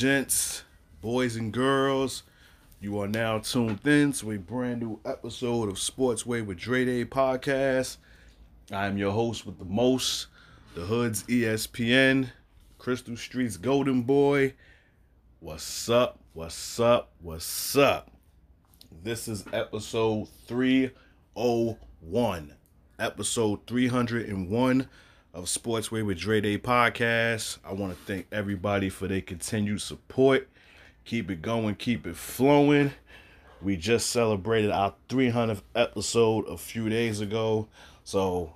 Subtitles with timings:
[0.00, 0.64] gents,
[1.02, 2.22] boys and girls,
[2.80, 7.04] you are now tuned in to a brand new episode of Sportsway with Dray Day
[7.04, 7.98] podcast.
[8.72, 10.28] I am your host with the most,
[10.74, 12.30] the Hood's ESPN,
[12.78, 14.54] Crystal Street's Golden Boy.
[15.40, 16.18] What's up?
[16.32, 17.10] What's up?
[17.20, 18.10] What's up?
[19.04, 22.54] This is episode 301.
[22.98, 24.88] Episode 301
[25.32, 27.58] of Sportsway with Dray Day podcast.
[27.64, 30.48] I want to thank everybody for their continued support.
[31.04, 32.92] Keep it going, keep it flowing.
[33.62, 37.68] We just celebrated our 300th episode a few days ago.
[38.02, 38.54] So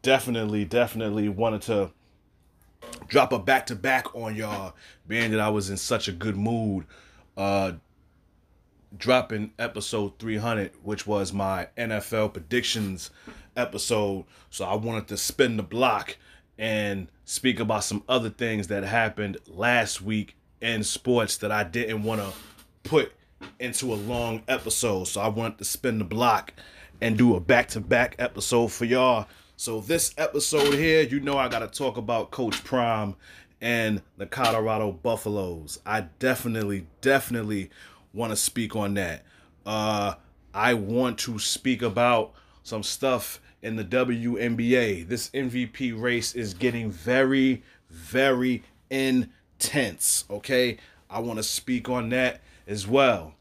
[0.00, 1.90] definitely, definitely wanted to
[3.08, 4.74] drop a back to back on y'all,
[5.06, 6.86] being that I was in such a good mood.
[7.36, 7.72] Uh,
[8.96, 13.10] dropping episode 300, which was my NFL predictions
[13.56, 14.24] episode.
[14.50, 16.16] So I wanted to spin the block
[16.58, 22.02] and speak about some other things that happened last week in sports that I didn't
[22.04, 22.32] want to
[22.84, 23.12] put
[23.58, 25.04] into a long episode.
[25.08, 26.52] So I wanted to spin the block
[27.00, 29.26] and do a back to back episode for y'all.
[29.56, 33.16] So this episode here, you know I got to talk about Coach Prime
[33.60, 35.78] and the Colorado Buffaloes.
[35.86, 37.70] I definitely, definitely
[38.12, 39.24] want to speak on that.
[39.64, 40.14] Uh,
[40.52, 45.06] I want to speak about some stuff in the WNBA.
[45.08, 50.24] This MVP race is getting very, very intense.
[50.30, 50.78] Okay,
[51.08, 53.34] I want to speak on that as well.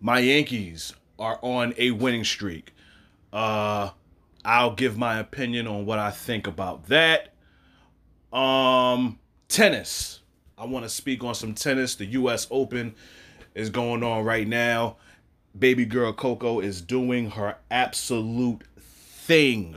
[0.00, 2.72] My Yankees are on a winning streak.
[3.32, 3.90] Uh,
[4.44, 7.34] I'll give my opinion on what I think about that.
[8.32, 10.20] Um, tennis.
[10.56, 11.94] I want to speak on some tennis.
[11.94, 12.46] The U.S.
[12.50, 12.94] Open
[13.54, 14.96] is going on right now.
[15.58, 19.76] Baby girl Coco is doing her absolute thing.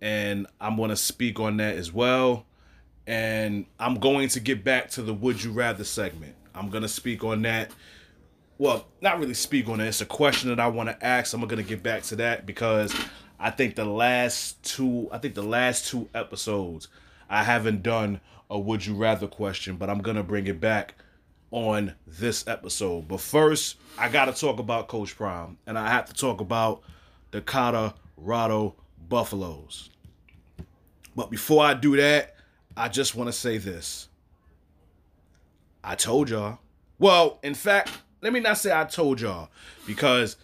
[0.00, 2.46] And I'm going to speak on that as well.
[3.06, 6.34] And I'm going to get back to the Would You Rather segment.
[6.54, 7.70] I'm going to speak on that.
[8.56, 9.88] Well, not really speak on it.
[9.88, 11.34] It's a question that I want to ask.
[11.34, 12.94] I'm going to get back to that because
[13.38, 16.88] I think the last two, I think the last two episodes,
[17.28, 20.94] I haven't done a Would You Rather question, but I'm going to bring it back
[21.54, 23.06] on this episode.
[23.06, 26.82] But first, I got to talk about Coach Prime, and I have to talk about
[27.30, 28.74] the Colorado
[29.08, 29.88] Buffaloes.
[31.14, 32.34] But before I do that,
[32.76, 34.08] I just want to say this.
[35.84, 36.58] I told y'all.
[36.98, 39.48] Well, in fact, let me not say I told y'all
[39.86, 40.36] because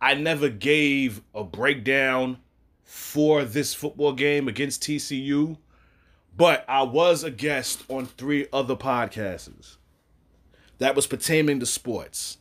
[0.00, 2.38] I never gave a breakdown
[2.82, 5.56] for this football game against TCU,
[6.36, 9.76] but I was a guest on three other podcasts
[10.78, 12.38] that was pertaining to sports.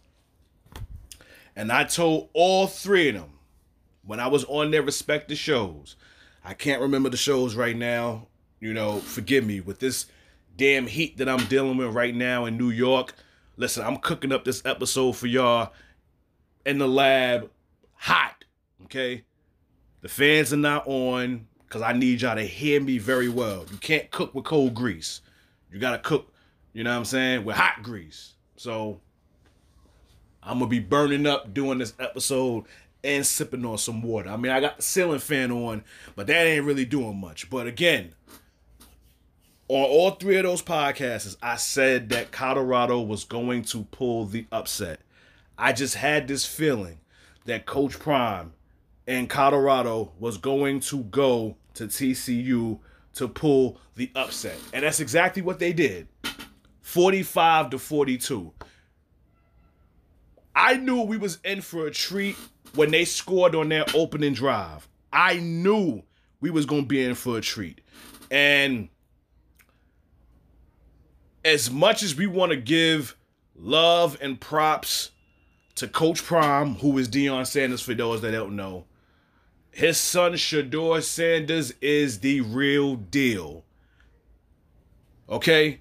[1.55, 3.31] And I told all three of them
[4.05, 5.95] when I was on their respective shows.
[6.43, 8.27] I can't remember the shows right now.
[8.59, 10.05] You know, forgive me with this
[10.57, 13.13] damn heat that I'm dealing with right now in New York.
[13.57, 15.71] Listen, I'm cooking up this episode for y'all
[16.65, 17.49] in the lab
[17.93, 18.43] hot.
[18.83, 19.23] Okay?
[20.01, 23.65] The fans are not on because I need y'all to hear me very well.
[23.71, 25.21] You can't cook with cold grease.
[25.71, 26.31] You gotta cook
[26.75, 27.45] you know what I'm saying?
[27.45, 28.33] With hot grease.
[28.57, 28.99] So
[30.43, 32.65] I'm gonna be burning up doing this episode
[33.01, 34.29] and sipping on some water.
[34.29, 35.85] I mean, I got the ceiling fan on,
[36.17, 37.49] but that ain't really doing much.
[37.49, 38.13] But again,
[39.69, 44.45] on all three of those podcasts, I said that Colorado was going to pull the
[44.51, 44.99] upset.
[45.57, 46.99] I just had this feeling
[47.45, 48.51] that Coach Prime
[49.07, 52.79] and Colorado was going to go to TCU
[53.13, 54.57] to pull the upset.
[54.73, 56.07] And that's exactly what they did.
[56.85, 58.53] 45 to 42.
[60.55, 62.35] I knew we was in for a treat
[62.75, 64.87] when they scored on their opening drive.
[65.11, 66.03] I knew
[66.41, 67.81] we was going to be in for a treat.
[68.29, 68.89] And
[71.43, 73.17] as much as we want to give
[73.55, 75.09] love and props
[75.75, 78.85] to Coach Prime, who is Deion Sanders for those that don't know,
[79.71, 83.65] his son Shedeur Sanders is the real deal.
[85.27, 85.79] Okay?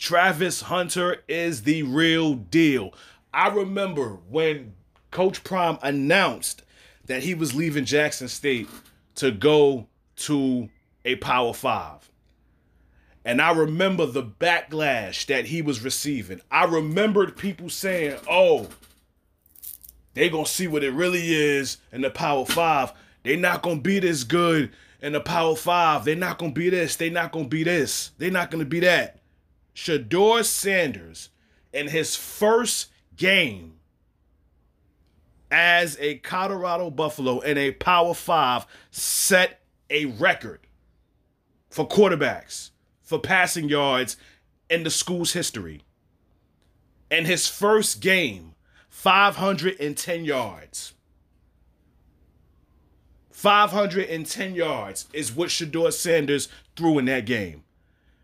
[0.00, 2.94] Travis Hunter is the real deal.
[3.34, 4.72] I remember when
[5.10, 6.62] Coach Prime announced
[7.04, 8.66] that he was leaving Jackson State
[9.16, 10.70] to go to
[11.04, 12.10] a Power Five.
[13.26, 16.40] And I remember the backlash that he was receiving.
[16.50, 18.68] I remembered people saying, oh,
[20.14, 22.94] they to see what it really is in the Power Five.
[23.22, 26.06] They're not to be this good in the Power Five.
[26.06, 26.96] They're not to be this.
[26.96, 28.12] They're not to be this.
[28.16, 29.19] They're not to be that.
[29.74, 31.30] Shedeur Sanders
[31.72, 33.74] in his first game
[35.50, 40.60] as a Colorado Buffalo in a Power Five set a record.
[41.70, 42.70] for quarterbacks
[43.00, 44.16] for passing yards
[44.68, 45.82] in the school's history.
[47.10, 48.54] In his first game,
[48.88, 50.94] 510 yards.
[53.30, 57.64] 510 yards is what Shedeur Sanders threw in that game.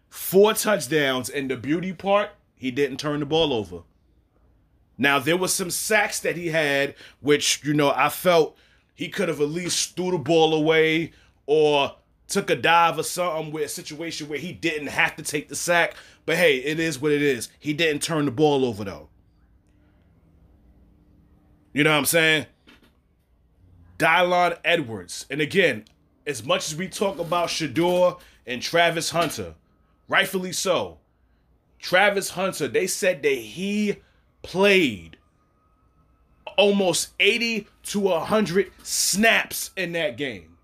[0.09, 3.83] Four touchdowns, and the beauty part, he didn't turn the ball over.
[4.99, 8.57] Now, there was some sacks that he had, which, you know, I felt
[8.95, 11.13] he could have at least threw the ball away
[11.45, 11.97] or
[12.29, 15.55] took a dive or something with a situation where he didn't have to take the
[15.55, 15.95] sack.
[16.25, 17.51] But hey, it is what it is.
[17.59, 19.09] He didn't turn the ball over though.
[21.73, 22.47] You know what I'm saying?
[23.99, 25.27] Dylon Edwards.
[25.31, 25.85] And again,
[26.27, 29.55] as much as we talk about Shedeur and Travis Hunter,
[30.09, 30.99] rightfully so.
[31.79, 33.97] Travis Hunter, they said that he
[34.43, 35.17] played
[36.57, 40.57] almost 80 to 100 snaps in that game.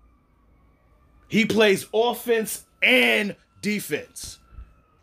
[1.27, 4.39] He plays offense and defense.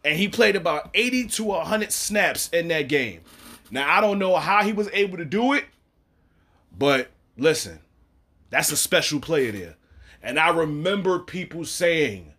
[0.05, 3.21] And he played about 80 to 100 snaps in that game.
[3.71, 5.65] Now, I don't know how he was able to do it,
[6.77, 7.81] but listen,
[8.51, 9.77] that's a special player there.
[10.23, 12.35] And I remember people saying,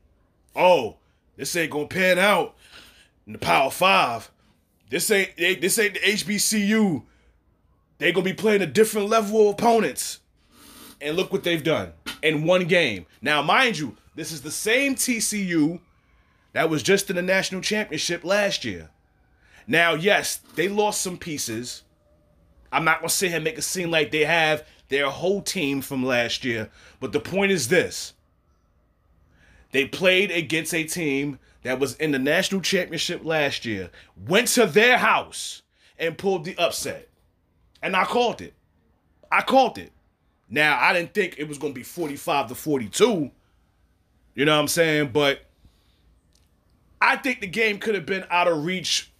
[0.55, 0.97] oh,
[1.41, 2.55] this ain't to pan out
[3.25, 4.29] in the Power Five.
[4.91, 7.03] This ain't this ain't the HBCU.
[7.97, 10.19] They gonna be playing a different level of opponents.
[11.01, 13.07] And look what they've done in one game.
[13.23, 15.79] Now, mind you, this is the same TCU
[16.53, 18.91] that was just in the national championship last year.
[19.65, 21.81] Now, yes, they lost some pieces.
[22.71, 25.81] I'm not gonna sit here and make it seem like they have their whole team
[25.81, 28.13] from last year, but the point is this.
[29.71, 33.89] They played against a team that was in the national championship last year,
[34.27, 35.61] went to their house
[35.97, 37.07] and pulled the upset.
[37.81, 38.53] And I called it.
[39.31, 39.91] I called it.
[40.49, 43.31] Now, I didn't think it was going to be 45 to 42.
[44.35, 45.11] You know what I'm saying?
[45.13, 45.41] But
[46.99, 49.11] I think the game could have been out of reach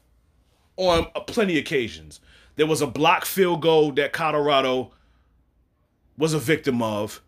[0.78, 2.20] on plenty of occasions.
[2.56, 4.92] There was a block field goal that Colorado
[6.18, 7.22] was a victim of.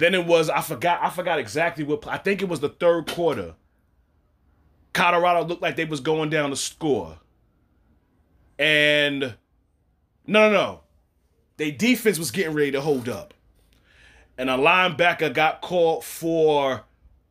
[0.00, 3.06] Then it was I forgot I forgot exactly what I think it was the third
[3.06, 3.54] quarter
[4.94, 7.18] Colorado looked like they was going down to score.
[8.58, 9.20] And
[10.26, 10.80] no, no, no.
[11.58, 13.34] Their defense was getting ready to hold up.
[14.38, 16.84] And a linebacker got called for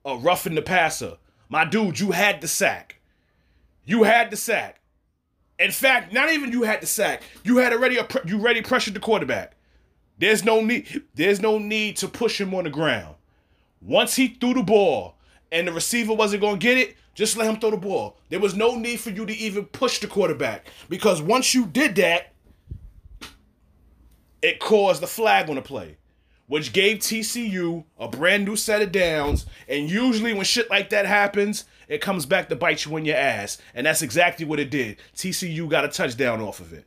[0.06, 1.18] a roughing the passer.
[1.50, 3.02] My dude, you had the sack.
[3.84, 4.80] You had the sack.
[5.58, 7.24] In fact, not even you had the sack.
[7.44, 9.56] You had already a, you already pressured the quarterback.
[10.20, 11.04] There's no need.
[11.16, 13.16] There's no need to push him on the ground.
[13.82, 15.16] Once he threw the ball
[15.52, 18.18] and the receiver wasn't going to get it, just let him throw the ball.
[18.30, 21.96] There was no need for you to even push the quarterback because once you did
[21.96, 22.34] that,
[24.42, 25.98] it caused the flag on the play,
[26.48, 29.46] which gave TCU a brand new set of downs.
[29.68, 33.18] And usually, when shit like that happens, it comes back to bite you in your
[33.18, 33.58] ass.
[33.74, 34.98] And that's exactly what it did.
[35.16, 36.86] TCU got a touchdown off of it.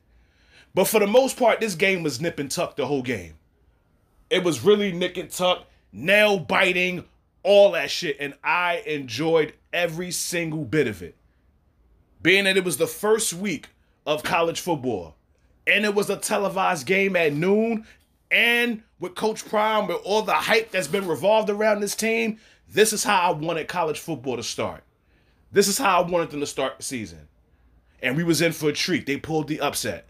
[0.74, 3.34] But for the most part, this game was nip and tuck the whole game.
[4.30, 7.04] It was really nick and tuck, nail biting,
[7.42, 8.16] all that shit.
[8.18, 11.16] And I enjoyed every single bit of it.
[12.22, 13.68] Being that it was the first week
[14.06, 15.16] of college football
[15.66, 17.86] and it was a televised game at noon
[18.30, 22.38] and with Coach Prime, with all the hype that's been revolved around this team,
[22.68, 24.82] this is how I wanted college football to start.
[25.52, 27.28] This is how I wanted them to start the season.
[28.00, 29.04] And we was in for a treat.
[29.04, 30.08] They pulled the upset.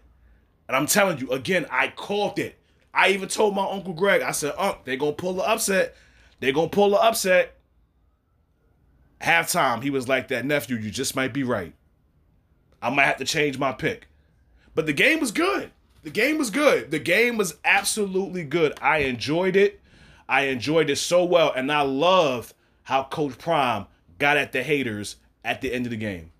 [0.67, 2.57] And I'm telling you, again, I called it.
[2.93, 5.95] I even told my Uncle Greg, I said, Unc, they're going to pull the upset.
[6.39, 7.57] They're going to pull the upset.
[9.21, 11.73] Halftime, he was like, that nephew, you just might be right.
[12.81, 14.07] I might have to change my pick.
[14.75, 15.71] But the game was good.
[16.03, 16.91] The game was good.
[16.91, 18.73] The game was absolutely good.
[18.81, 19.79] I enjoyed it.
[20.27, 21.53] I enjoyed it so well.
[21.55, 22.53] And I love
[22.83, 23.87] how Coach Prime
[24.19, 25.15] got at the haters
[25.45, 26.31] at the end of the game.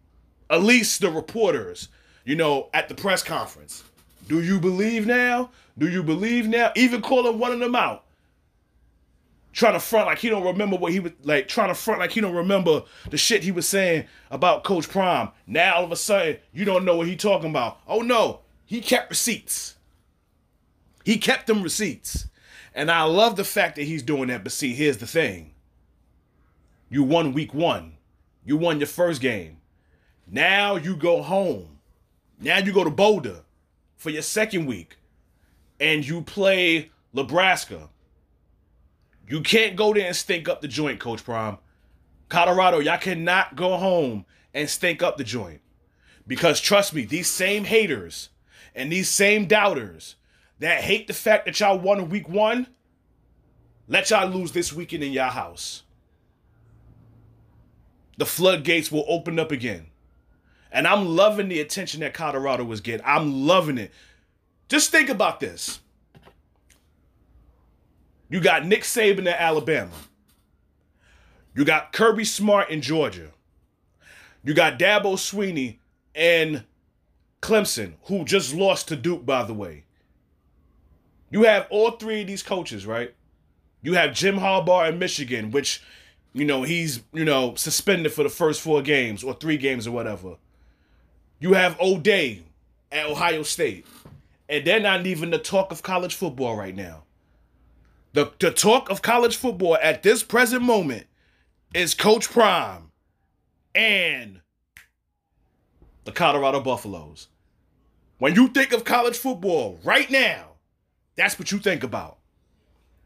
[0.49, 1.87] At least the reporters,
[2.25, 3.83] you know, at the press conference.
[4.27, 5.51] Do you believe now?
[5.77, 6.71] Do you believe now?
[6.75, 8.05] Even calling one of them out.
[9.51, 12.11] Trying to front like he don't remember what he was like trying to front like
[12.11, 15.29] he don't remember the shit he was saying about coach prime.
[15.45, 17.79] Now all of a sudden you don't know what he talking about.
[17.87, 18.39] Oh no.
[18.65, 19.75] He kept receipts.
[21.03, 22.27] He kept them receipts.
[22.73, 25.53] And i love the fact that he's doing that but see here's the thing.
[26.89, 27.97] You won week one.
[28.43, 29.57] You won your first game.
[30.27, 31.79] Now you go home.
[32.39, 33.41] Now you go to boulder
[33.97, 34.97] for your second week
[35.79, 37.89] and you play nebraska
[39.27, 41.57] you can't go there and stink up the joint, Coach Prime.
[42.29, 45.61] Colorado, y'all cannot go home and stink up the joint.
[46.27, 48.29] Because trust me, these same haters
[48.75, 50.15] and these same doubters
[50.59, 52.67] that hate the fact that y'all won week one,
[53.87, 55.83] let y'all lose this weekend in y'all house.
[58.17, 59.87] the floodgates will open up again.
[60.73, 63.05] And I'm loving the attention that Colorado was getting.
[63.05, 63.91] I'm loving it.
[64.67, 65.79] Just think about this.
[68.27, 69.91] You got Nick Saban at Alabama.
[71.55, 73.29] You got Kirby Smart in Georgia.
[74.43, 75.77] You got Dabo Swinney
[76.15, 76.63] and
[77.39, 79.83] Clemson, who just lost to Duke, by the way.
[81.29, 83.13] You have all three of these coaches, right?
[83.83, 85.83] You have Jim Harbaugh in Michigan, which,
[86.33, 89.91] you know, he's, you know, suspended for the first four games or three games or
[89.91, 90.37] whatever.
[91.43, 92.41] You have O'Day
[92.89, 93.85] at Ohio State.
[94.47, 97.03] And they're not even the talk of college football right now.
[98.13, 101.05] The, the talk of college football at this present moment
[101.73, 102.91] is Coach Prime
[103.75, 104.39] and
[106.05, 107.27] the Colorado Buffaloes.
[108.19, 110.51] When you think of college football right now,
[111.17, 112.19] that's what you think about.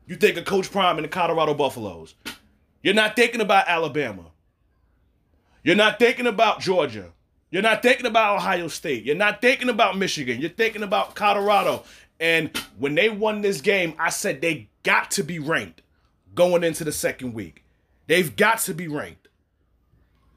[0.05, 2.13] You think of Coach Prime and the Colorado Buffaloes.
[2.83, 4.25] You're not thinking about Alabama.
[5.63, 7.13] You're not thinking about Georgia.
[7.49, 9.03] You're not thinking about Ohio State.
[9.03, 10.41] You're not thinking about Michigan.
[10.41, 11.83] You're thinking about Colorado.
[12.19, 15.81] And when they won this game, I said they got to be ranked
[16.35, 17.63] going into the second week.
[18.07, 19.27] They've got to be ranked.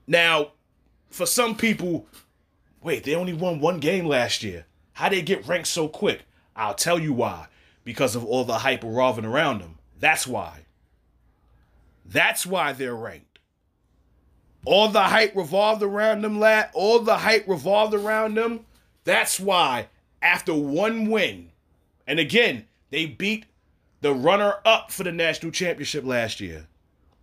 [0.06, 0.52] Now,
[1.08, 2.06] for some people,
[2.82, 4.66] wait, they only won one game last year.
[4.92, 6.22] How they get ranked so quick?
[6.54, 7.46] I'll tell you why.
[7.84, 9.78] Because of all the hype revolving around them.
[9.98, 10.60] That's why.
[12.04, 13.29] That's why they're ranked.
[14.64, 16.70] All the hype revolved around them, lad.
[16.74, 18.66] All the hype revolved around them.
[19.04, 19.88] That's why,
[20.20, 21.50] after one win,
[22.06, 23.46] and again, they beat
[24.00, 26.66] the runner up for the national championship last year,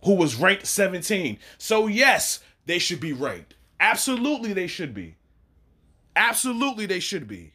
[0.04, 1.38] who was ranked 17.
[1.58, 3.54] So, yes, they should be ranked.
[3.80, 5.16] Absolutely, they should be.
[6.16, 7.52] Absolutely, they should be.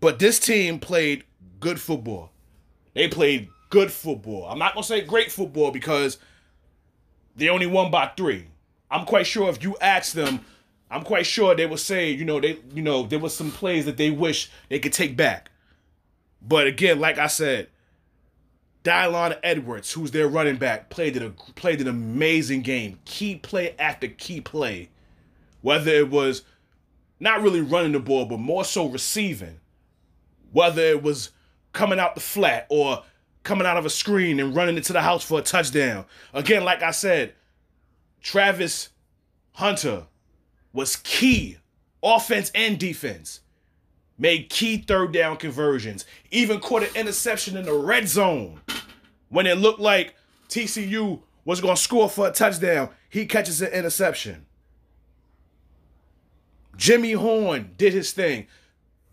[0.00, 1.24] But this team played
[1.60, 2.32] good football.
[2.94, 4.46] They played good football.
[4.46, 6.18] I'm not going to say great football because
[7.36, 8.46] they only won by three.
[8.90, 10.40] I'm quite sure if you ask them,
[10.90, 13.86] I'm quite sure they will say, you know, they, you know, there was some plays
[13.86, 15.50] that they wish they could take back.
[16.42, 17.68] But again, like I said,
[18.84, 22.98] Dylon Edwards, who's their running back, played an, played an amazing game.
[23.04, 24.90] Key play after key play.
[25.60, 26.42] Whether it was
[27.20, 29.60] not really running the ball, but more so receiving.
[30.50, 31.30] Whether it was
[31.72, 33.04] coming out the flat or
[33.42, 36.04] coming out of a screen and running into the house for a touchdown.
[36.32, 37.34] Again, like I said,
[38.20, 38.90] Travis
[39.52, 40.04] Hunter
[40.72, 41.58] was key,
[42.02, 43.40] offense and defense.
[44.18, 46.04] Made key third down conversions.
[46.30, 48.60] Even caught an interception in the red zone
[49.30, 50.14] when it looked like
[50.48, 52.90] TCU was going to score for a touchdown.
[53.08, 54.46] He catches an interception.
[56.76, 58.46] Jimmy Horn did his thing.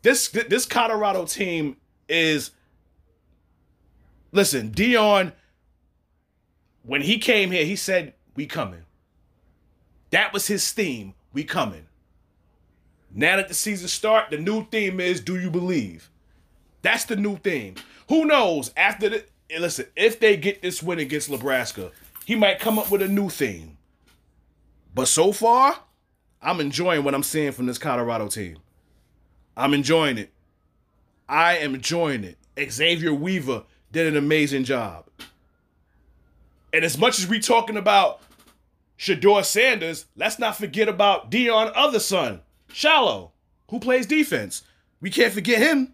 [0.02, 2.52] This this Colorado team is
[4.32, 5.34] listen, Deion,
[6.84, 8.86] when he came here, he said, "We coming."
[10.12, 11.14] That was his theme.
[11.34, 11.86] We coming.
[13.12, 16.10] Now that the season start, the new theme is "Do you believe?"
[16.82, 17.76] That's the new theme.
[18.08, 18.72] Who knows?
[18.78, 19.26] After the
[19.60, 21.92] listen, if they get this win against Nebraska,
[22.26, 23.78] he might come up with a new theme.
[24.94, 25.80] But so far,
[26.42, 28.58] I'm enjoying what I'm seeing from this Colorado team.
[29.58, 30.32] I'm enjoying it.
[31.28, 32.38] I am enjoying it.
[32.72, 35.06] Xavier Weaver did an amazing job.
[36.72, 38.22] And as much as we talking about
[38.98, 42.42] Shedeur Sanders, let's not forget about Deion other son,
[42.72, 43.32] Shilo,
[43.70, 44.64] who plays defense.
[45.02, 45.94] We can't forget him.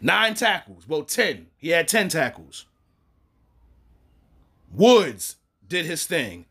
[0.00, 0.88] Nine tackles.
[0.88, 1.46] Well, 10.
[1.56, 2.66] He had 10 tackles.
[4.72, 6.46] Woods did his thing.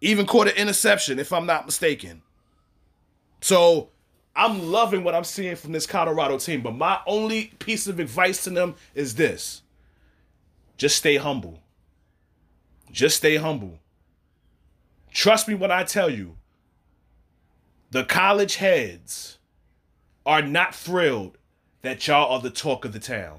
[0.00, 2.22] Even caught an interception, if I'm not mistaken.
[3.40, 3.90] So
[4.36, 6.60] I'm loving what I'm seeing from this Colorado team.
[6.62, 9.62] But my only piece of advice to them is this
[10.76, 11.60] just stay humble.
[12.90, 13.78] Just stay humble.
[15.12, 16.36] Trust me when I tell you,
[17.90, 19.38] the college heads
[20.26, 21.38] are not thrilled
[21.82, 23.38] that y'all are the talk of the town.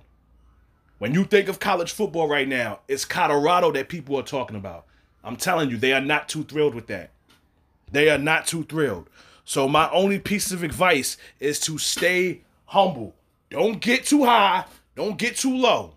[0.98, 4.86] When you think of college football right now, it's Colorado that people are talking about.
[5.24, 7.10] I'm telling you, they are not too thrilled with that.
[7.92, 9.10] They are not too thrilled.
[9.46, 13.16] So my only piece of advice is to stay humble.
[13.50, 14.66] Don't get too high.
[14.96, 15.94] Don't get too low.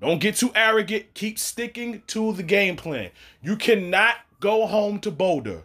[0.00, 1.14] Don't get too arrogant.
[1.14, 3.10] Keep sticking to the game plan.
[3.42, 5.62] You cannot go home to Boulder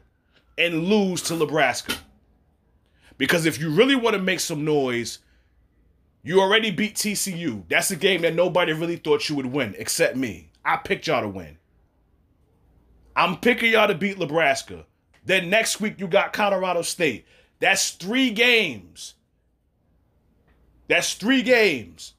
[0.57, 1.95] and lose to Nebraska.
[3.17, 5.19] Because if you really want to make some noise,
[6.23, 7.63] you already beat TCU.
[7.69, 10.49] That's a game that nobody really thought you would win, except me.
[10.65, 11.57] I picked y'all to win.
[13.15, 14.85] I'm picking y'all to beat Nebraska.
[15.27, 17.25] Then next week you got Colorado State.
[17.59, 19.15] That's three games.
[20.87, 22.13] That's three games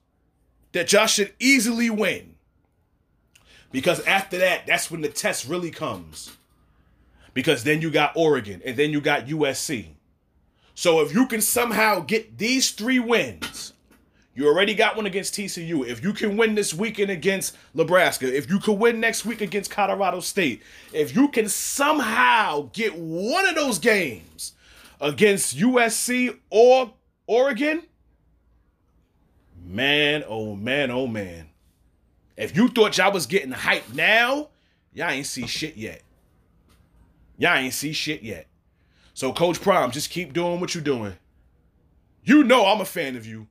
[0.73, 2.35] that y'all should easily win.
[3.73, 6.37] Because after that, that's when the test really comes.
[7.33, 9.87] Because then you got Oregon and then you got USC.
[10.75, 13.73] So if you can somehow get these three wins,
[14.39, 15.85] you already got one against TCU.
[15.85, 19.69] If you can win this weekend against Nebraska, if you can win next week against
[19.69, 24.53] Colorado State, if you can somehow get one of those games
[25.01, 26.93] against USC or
[27.27, 27.83] Oregon,
[29.67, 31.49] man, oh man, oh man.
[32.37, 34.51] If you thought y'all was getting hyped now,
[34.95, 36.03] y'all ain't see shit yet.
[37.39, 38.47] Y'all ain't see shit yet.
[39.15, 41.15] So, Coach Prime, just keep doing what you're doing.
[42.23, 43.49] You know I'm a fan of you,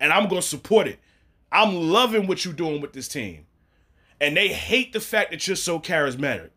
[0.00, 0.98] and I'm going to support it.
[1.52, 3.46] I'm loving what you're doing with this team.
[4.20, 6.50] And they hate the fact that you're so charismatic.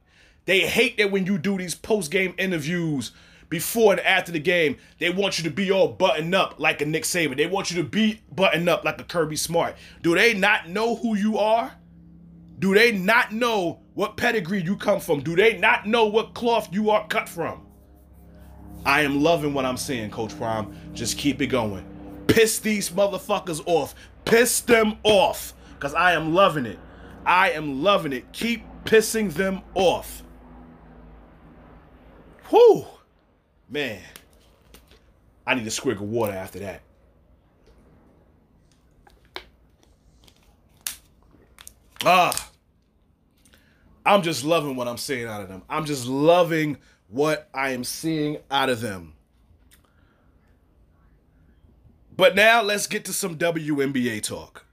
[0.45, 3.11] They hate that when you do these post game interviews
[3.49, 6.85] before and after the game, they want you to be all buttoned up like a
[6.85, 7.37] Nick Saban.
[7.37, 9.75] They want you to be buttoned up like a Kirby Smart.
[10.01, 11.71] Do they not know who you are?
[12.59, 15.21] Do they not know what pedigree you come from?
[15.21, 17.65] Do they not know what cloth you are cut from?
[18.85, 20.75] I am loving what I'm seeing, Coach Prime.
[20.93, 21.85] Just keep it going.
[22.33, 23.93] Piss these motherfuckers off.
[24.25, 25.53] Piss them off.
[25.75, 26.79] Because I am loving it.
[27.27, 28.31] I am loving it.
[28.33, 30.23] Keep pissing them off.
[32.49, 32.87] Whew.
[33.69, 34.01] Man,
[35.45, 36.81] I need a squig of water after that.
[42.03, 42.49] Ah,
[44.07, 45.61] I'm just loving what I'm seeing out of them.
[45.69, 46.77] I'm just loving
[47.09, 49.13] what I am seeing out of them.
[52.15, 54.65] But now let's get to some WNBA talk.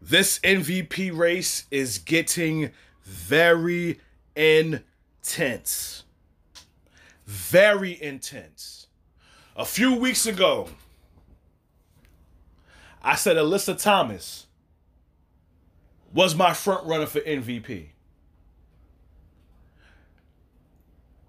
[0.00, 2.70] This MVP race is getting
[3.04, 4.00] very
[4.34, 6.04] intense.
[7.24, 8.86] Very intense.
[9.56, 10.68] A few weeks ago,
[13.02, 14.46] I said Alyssa Thomas
[16.12, 17.86] was my front runner for MVP.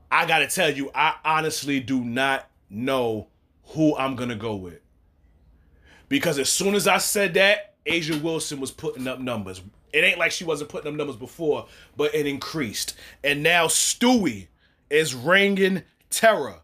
[0.09, 3.27] I got to tell you, I honestly do not know
[3.69, 4.79] who I'm going to go with.
[6.09, 9.61] Because as soon as I said that, A'ja Wilson was putting up numbers.
[9.93, 12.95] It ain't like she wasn't putting up numbers before, but it increased.
[13.23, 14.47] And now Stewie
[14.89, 16.61] is reigning terror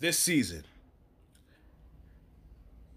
[0.00, 0.64] this season.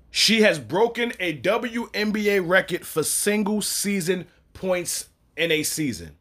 [0.10, 6.18] She has broken a WNBA record for single season points in a season.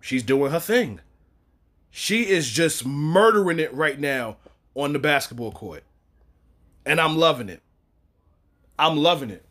[0.00, 1.00] She's doing her thing.
[1.90, 4.36] She is just murdering it right now
[4.74, 5.82] on the basketball court.
[6.86, 7.62] And I'm loving it.
[8.78, 9.44] I'm loving it.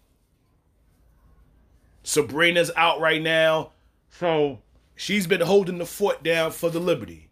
[2.04, 3.71] Sabrina's out right now.
[4.10, 4.60] So
[4.95, 7.30] she's been holding the fort down for the Liberty.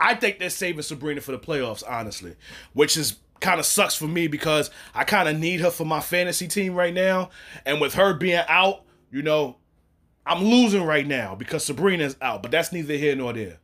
[0.00, 2.36] I think they're saving Sabrina for the playoffs, honestly,
[2.72, 6.00] which is kind of sucks for me because I kind of need her for my
[6.00, 7.30] fantasy team right now.
[7.66, 9.56] And with her being out, you know,
[10.28, 13.58] I'm losing right now because Sabrina's out, but that's neither here nor there.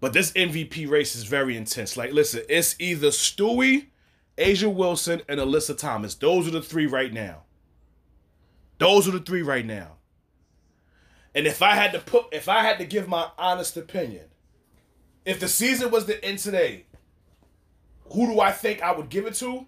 [0.00, 1.96] But this MVP race is very intense.
[1.96, 3.86] Like, listen, it's either Stewie
[4.38, 6.14] A'ja Wilson, and Alyssa Thomas.
[6.14, 7.42] Those are the three right now.
[8.78, 9.96] Those are the three right now.
[11.34, 14.24] And if I had to put, if I had to give my honest opinion,
[15.24, 16.86] if the season was to end today,
[18.12, 19.66] who do I think I would give it to?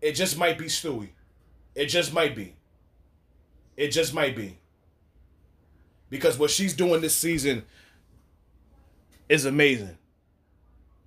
[0.00, 1.10] It just might be Stewie.
[1.74, 2.54] It just might be.
[3.76, 4.58] It just might be.
[6.10, 7.64] Because what she's doing this season
[9.28, 9.98] is amazing.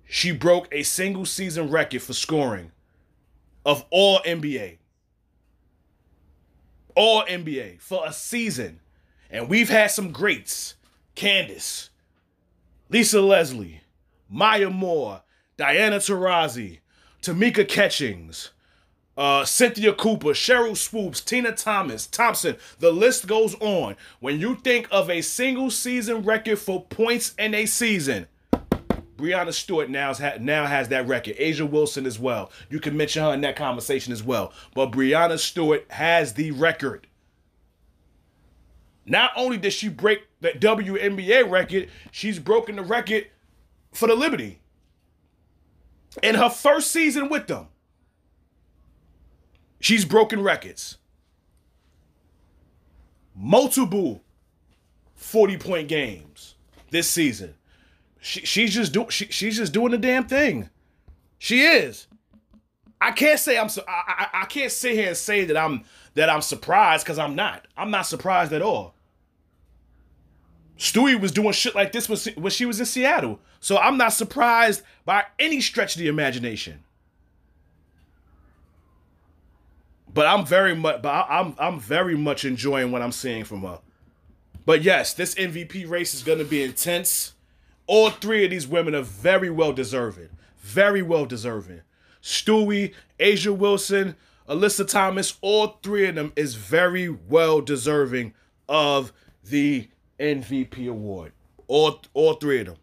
[0.06, 2.72] She broke a single season record for scoring
[3.64, 4.78] of all NBA.
[6.94, 8.80] All NBA for a season.
[9.30, 10.74] And we've had some greats.
[11.14, 11.90] Candace,
[12.88, 13.82] Lisa Leslie,
[14.28, 15.22] Maya Moore,
[15.56, 16.80] Diana Taurasi,
[17.22, 18.50] Tamika Catchings,
[19.16, 22.56] uh, Cynthia Cooper, Cheryl Swoopes, Tina Thomas, Thompson.
[22.78, 23.96] The list goes on.
[24.20, 28.26] When you think of a single season record for points in a season,
[29.16, 31.36] Breanna Stewart now has, now has that record.
[31.36, 32.50] A'ja Wilson as well.
[32.70, 34.52] You can mention her in that conversation as well.
[34.74, 37.06] But Breanna Stewart has the record.
[39.04, 43.26] Not only did she break the WNBA record, she's broken the record
[43.92, 44.60] for the Liberty.
[46.22, 47.68] In her first season with them,
[49.82, 50.96] she's broken records.
[53.34, 54.22] Multiple
[55.16, 56.54] 40 point games
[56.90, 57.54] this season.
[58.20, 60.70] She, she's just doing she, she's just doing the damn thing.
[61.38, 62.06] She is.
[63.00, 66.30] I can't say I'm I, I, I can't sit here and say that I'm that
[66.30, 67.66] I'm surprised because I'm not.
[67.76, 68.94] I'm not surprised at all.
[70.78, 73.40] Stewie was doing shit like this when, when she was in Seattle.
[73.60, 76.84] So I'm not surprised by any stretch of the imagination.
[80.14, 83.62] But I'm very much, but I- I'm I'm very much enjoying what I'm seeing from
[83.62, 83.78] her.
[84.64, 87.32] But yes, this MVP race is going to be intense.
[87.86, 90.28] All three of these women are very well deserving.
[90.58, 91.80] Very well deserving.
[92.22, 94.14] Stewie, A'ja Wilson,
[94.48, 98.34] Alyssa Thomas, all three of them is very well deserving
[98.68, 99.88] of the
[100.20, 101.32] MVP award.
[101.66, 102.76] All all three of them.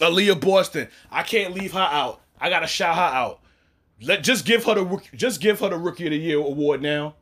[0.00, 2.20] Aaliyah Boston, I can't leave her out.
[2.40, 3.40] I gotta shout her out.
[4.04, 7.14] Let just give her the just give her the Rookie of the Year award now.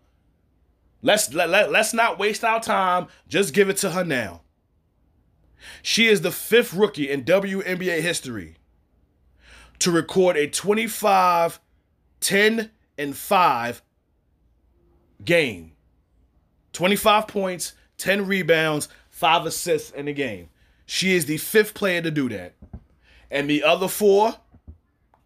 [1.02, 3.08] Let's let, let, let's not waste our time.
[3.28, 4.42] Just give it to her now.
[5.82, 8.56] She is the fifth rookie in WNBA history
[9.80, 11.60] to record a 25,
[12.20, 13.82] 10, and 5
[15.24, 15.72] game.
[16.72, 20.48] 25 points, 10 rebounds, 5 assists in the game.
[20.86, 22.54] She is the fifth player to do that.
[23.30, 24.34] And the other four,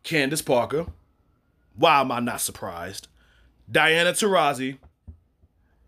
[0.02, 0.86] Candace Parker.
[1.76, 3.08] Why am I not surprised?
[3.70, 4.78] Diana Taurasi,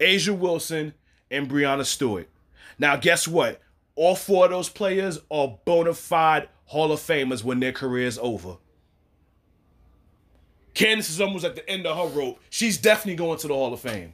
[0.00, 0.94] A'ja Wilson,
[1.30, 2.28] and Breanna Stewart.
[2.78, 3.60] Now, guess what?
[3.94, 8.18] All four of those players are bona fide Hall of Famers when their career is
[8.20, 8.56] over.
[10.74, 12.38] Candace is almost at the end of her rope.
[12.50, 14.12] She's definitely going to the Hall of Fame.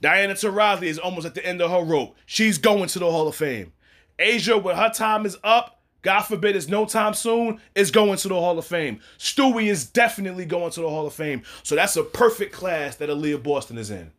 [0.00, 2.16] Diana Taurasi is almost at the end of her rope.
[2.26, 3.72] She's going to the Hall of Fame.
[4.18, 8.28] A'ja, when her time is up, God forbid it's no time soon, is going to
[8.28, 9.00] the Hall of Fame.
[9.18, 11.42] Stewie is definitely going to the Hall of Fame.
[11.62, 14.10] So that's a perfect class that Aaliyah Boston is in.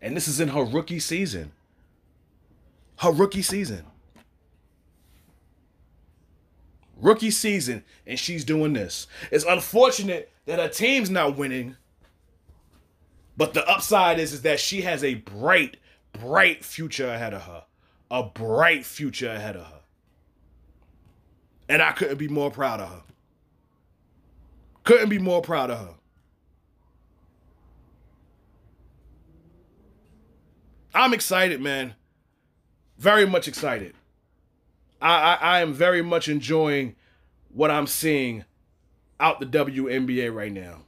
[0.00, 1.52] And this is in her rookie season.
[2.98, 3.84] Her rookie season.
[7.00, 9.06] Rookie season, and she's doing this.
[9.30, 11.76] It's unfortunate that her team's not winning.
[13.36, 15.76] But the upside is, is that she has a bright,
[16.12, 17.64] bright future ahead of her.
[18.10, 19.77] A bright future ahead of her.
[21.68, 23.02] And I couldn't be more proud of her.
[24.84, 25.94] Couldn't be more proud of her.
[30.94, 31.94] I'm excited, man.
[32.96, 33.94] Very much excited.
[35.00, 36.96] I, I, I am very much enjoying
[37.52, 38.44] what I'm seeing
[39.20, 40.82] out the WNBA right now.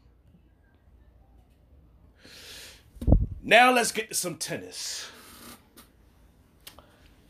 [3.43, 5.09] Now let's get to some tennis.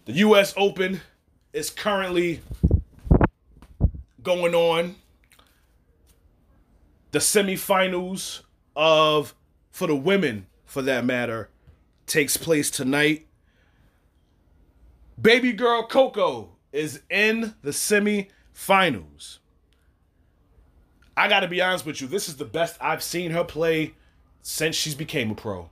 [0.06, 1.00] The US Open
[1.52, 2.40] is currently
[4.22, 4.96] going on.
[7.12, 8.42] The semifinals
[8.76, 9.34] of
[9.70, 11.50] for the women for that matter
[12.06, 13.26] takes place tonight.
[15.20, 19.38] Baby girl Coco is in the semifinals.
[21.16, 23.94] I got to be honest with you, this is the best I've seen her play
[24.42, 25.68] since she's became a pro.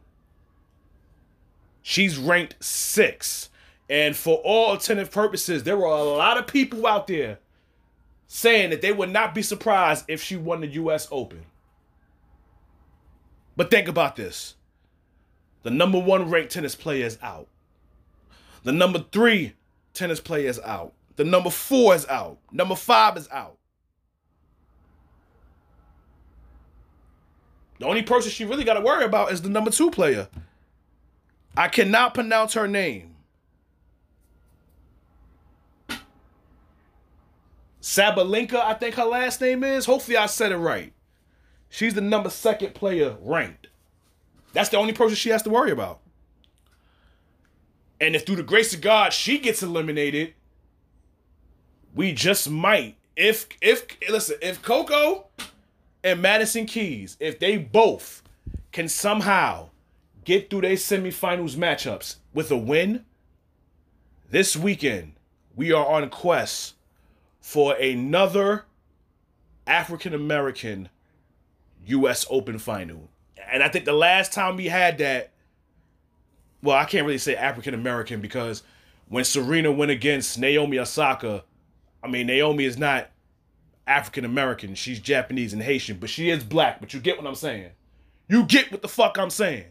[1.82, 3.48] She's ranked 6.
[3.88, 7.38] And for all attentive purposes, there were a lot of people out there
[8.28, 11.44] saying that they would not be surprised if she won the US Open.
[13.56, 14.54] But think about this.
[15.64, 17.48] The number 1 ranked tennis player is out.
[18.62, 19.54] The number 3
[19.94, 20.92] tennis player is out.
[21.16, 22.38] The number 4 is out.
[22.52, 23.56] Number 5 is out.
[27.80, 30.28] The only person she really got to worry about is the number 2 player.
[31.56, 33.16] I cannot pronounce her name.
[37.88, 39.87] Sabalenka, I think her last name is.
[39.87, 40.92] Hopefully, I said it right.
[41.70, 43.68] She's the number second player ranked.
[44.53, 46.01] That's the only person she has to worry about.
[47.98, 50.35] And if through the grace of God she gets eliminated,
[51.94, 52.96] we just might.
[53.16, 55.29] If if listen, if Coco
[56.05, 58.22] and Madison Keys, if they both
[58.70, 59.70] can somehow
[60.27, 63.07] get through their semifinals matchups with a win,
[64.29, 65.14] this weekend
[65.57, 66.74] we are on quest
[67.48, 68.66] for another
[69.66, 70.90] African American
[71.87, 73.08] US Open final.
[73.50, 75.32] And I think the last time we had that,
[76.62, 78.64] well, I can't really say African American because
[79.08, 81.42] when Serena went against Naomi Osaka,
[82.02, 83.08] I mean, Naomi is not
[83.87, 84.74] African American.
[84.74, 86.80] She's Japanese and Haitian, but she is black.
[86.80, 87.70] But you get what I'm saying.
[88.28, 89.64] You get what the fuck I'm saying.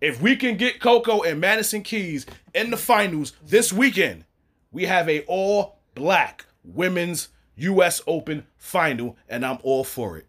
[0.00, 4.24] If we can get Coco and Madison Keys in the finals this weekend,
[4.72, 10.26] we have a all black women's US Open final, and I'm all for it.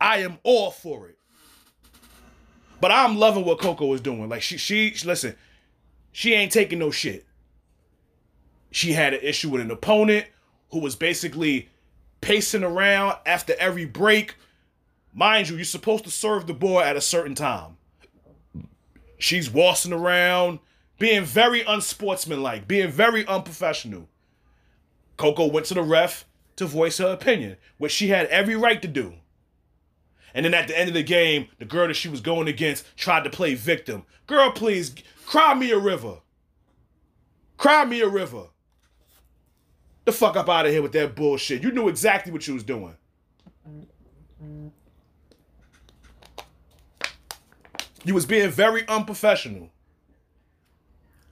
[0.00, 1.18] I am all for it.
[2.80, 4.28] But I'm loving what Coco is doing.
[4.28, 5.34] Like she she listen,
[6.12, 7.26] she ain't taking no shit.
[8.70, 10.26] She had an issue with an opponent
[10.70, 11.68] who was basically
[12.20, 14.36] pacing around after every break.
[15.12, 17.76] Mind you, you're supposed to serve the ball at a certain time.
[19.18, 20.60] She's waltzing around,
[20.98, 24.08] being very unsportsmanlike, being very unprofessional.
[25.16, 26.24] Coco went to the ref,
[26.58, 29.14] to voice her opinion, which she had every right to do.
[30.34, 32.84] And then at the end of the game, the girl that she was going against
[32.96, 34.04] tried to play victim.
[34.26, 34.92] Girl, please,
[35.24, 36.16] cry me a river.
[37.56, 38.48] Cry me a river.
[40.04, 41.62] The fuck up out of here with that bullshit.
[41.62, 42.96] You knew exactly what you was doing.
[48.04, 49.70] You was being very unprofessional.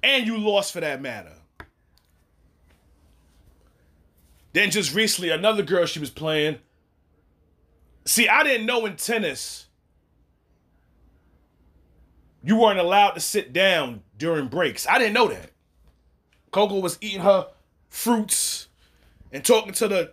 [0.07, 1.33] And you lost for that matter.
[4.53, 6.61] Then just recently, another girl she was playing.
[8.05, 9.67] See, I didn't know in tennis
[12.41, 14.87] you weren't allowed to sit down during breaks.
[14.87, 15.51] I didn't know that.
[16.53, 17.49] Coco was eating her
[17.89, 18.69] fruits
[19.33, 20.13] and talking to the,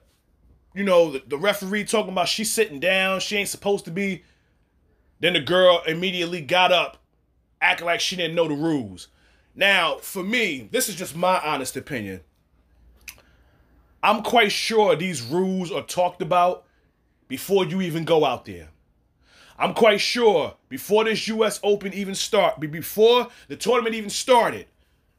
[0.74, 4.24] you know, the, the referee talking about she's sitting down, she ain't supposed to be.
[5.20, 6.98] Then the girl immediately got up,
[7.62, 9.10] acting like she didn't know the rules.
[9.56, 12.22] Now, for me, this is just my honest opinion.
[14.02, 16.66] I'm quite sure these rules are talked about
[17.28, 18.70] before you even go out there.
[19.58, 24.68] I'm quite sure before this US Open even start, before the tournament even started,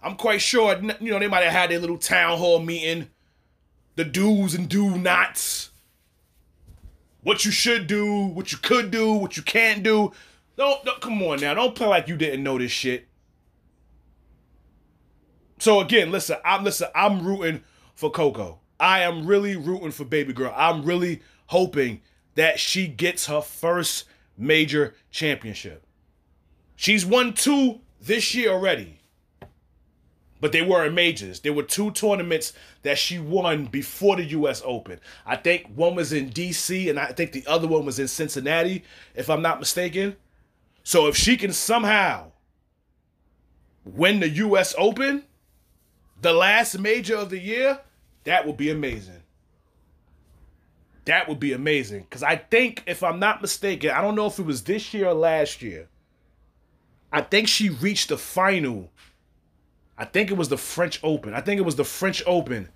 [0.02, 3.08] I'm quite sure you know they might have had their little town hall meeting,
[3.96, 5.70] the do's and do nots,
[7.22, 10.12] what you should do, what you could do, what you can't do.
[10.56, 13.08] Don't, don't come on now, don't play like you didn't know this shit.
[15.64, 17.62] So again, listen, I'm listen, I'm rooting
[17.94, 18.58] for Coco.
[18.78, 20.52] I am really rooting for baby girl.
[20.54, 22.02] I'm really hoping
[22.34, 24.04] that she gets her first
[24.36, 25.86] major championship.
[26.76, 29.00] She's won two this year already.
[30.38, 31.40] But they were in majors.
[31.40, 35.00] There were two tournaments that she won before the US Open.
[35.24, 38.84] I think one was in DC and I think the other one was in Cincinnati,
[39.14, 40.16] if I'm not mistaken.
[40.82, 42.32] So if she can somehow
[43.86, 45.24] win the US Open,
[46.24, 47.78] the last major of the year,
[48.24, 49.22] that would be amazing.
[51.04, 52.00] That would be amazing.
[52.00, 55.08] Because I think, if I'm not mistaken, I don't know if it was this year
[55.08, 55.88] or last year.
[57.12, 58.90] I think she reached the final.
[59.98, 61.34] I think it was the French Open.
[61.34, 62.70] I think it was the French Open.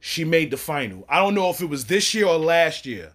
[0.00, 1.04] She made the final.
[1.10, 3.12] I don't know if it was this year or last year.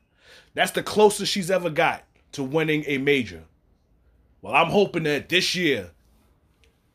[0.54, 3.44] That's the closest she's ever got to winning a major.
[4.44, 5.90] Well, I'm hoping that this year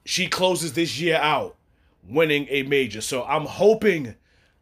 [0.05, 1.57] she closes this year out
[2.03, 3.01] winning a major.
[3.01, 4.15] So I'm hoping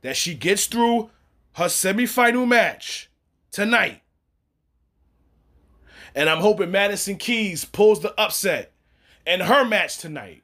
[0.03, 1.11] that she gets through
[1.55, 3.11] her semifinal match
[3.51, 4.03] tonight.
[6.15, 8.73] And I'm hoping Madison Keys pulls the upset
[9.27, 10.43] in her match tonight.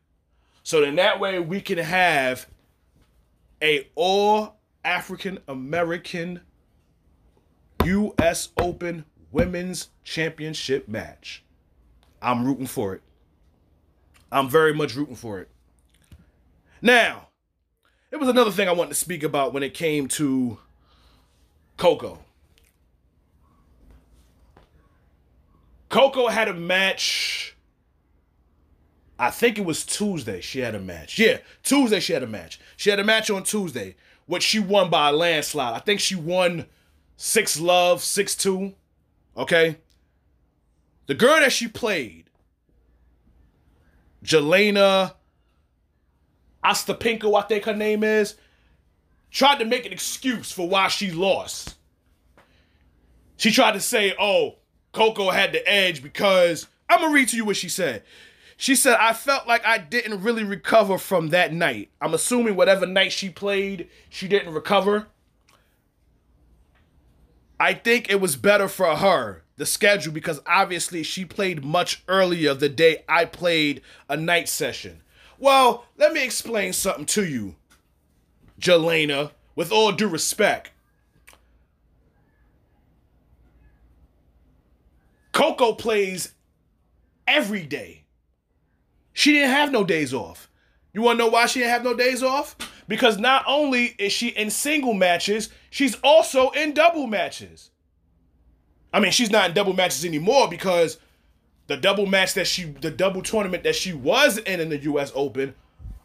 [0.62, 2.46] So then that way we can have
[3.62, 6.40] a all African American
[7.84, 11.44] US Open Women's Championship match.
[12.20, 13.02] I'm rooting for it.
[14.30, 15.48] I'm very much rooting for it.
[16.86, 17.30] Now,
[18.12, 20.58] it was another thing I wanted to speak about when it came to
[21.76, 22.20] Coco.
[25.88, 27.56] Coco had a match.
[29.18, 31.18] I think it was Tuesday she had a match.
[31.18, 32.60] Yeah, Tuesday she had a match.
[32.76, 33.96] She had a match on Tuesday,
[34.26, 35.74] which she won by a landslide.
[35.74, 36.66] I think she won
[37.16, 38.72] 6 love, 6 2.
[39.36, 39.78] Okay?
[41.06, 42.30] The girl that she played,
[44.22, 45.15] Jelena
[46.64, 48.34] Ostapenko, I think her name is,
[49.30, 51.74] tried to make an excuse for why she lost.
[53.36, 54.56] She tried to say, oh,
[54.92, 58.02] Coco had the edge because I'm gonna read to you what she said.
[58.56, 61.90] She said, I felt like I didn't really recover from that night.
[62.00, 65.08] I'm assuming whatever night she played, she didn't recover.
[67.60, 72.54] I think it was better for her, the schedule, because obviously she played much earlier
[72.54, 75.02] the day I played a night session.
[75.38, 77.56] Well, let me explain something to you,
[78.60, 80.70] Jelena, with all due respect.
[85.32, 86.32] Coco plays
[87.26, 88.04] every day.
[89.12, 90.48] She didn't have no days off.
[90.94, 92.56] You want to know why she didn't have no days off?
[92.88, 97.70] Because not only is she in single matches, she's also in double matches.
[98.94, 100.96] I mean, she's not in double matches anymore because
[101.66, 105.12] the double match that she, the double tournament that she was in in the U.S.
[105.14, 105.54] Open,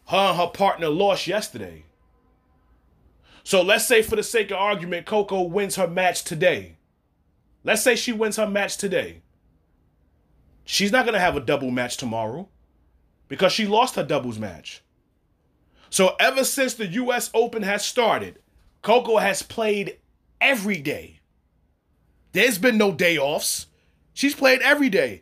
[0.08, 1.84] her and her partner lost yesterday.
[3.44, 6.76] So let's say, for the sake of argument, Coco wins her match today.
[7.64, 9.22] Let's say she wins her match today.
[10.64, 12.48] She's not going to have a double match tomorrow
[13.28, 14.82] because she lost her doubles match.
[15.90, 18.38] So ever since the US Open has started,
[18.80, 19.98] Coco has played
[20.40, 21.20] every day.
[22.32, 23.66] There's been no day offs.
[24.14, 25.21] She's played every day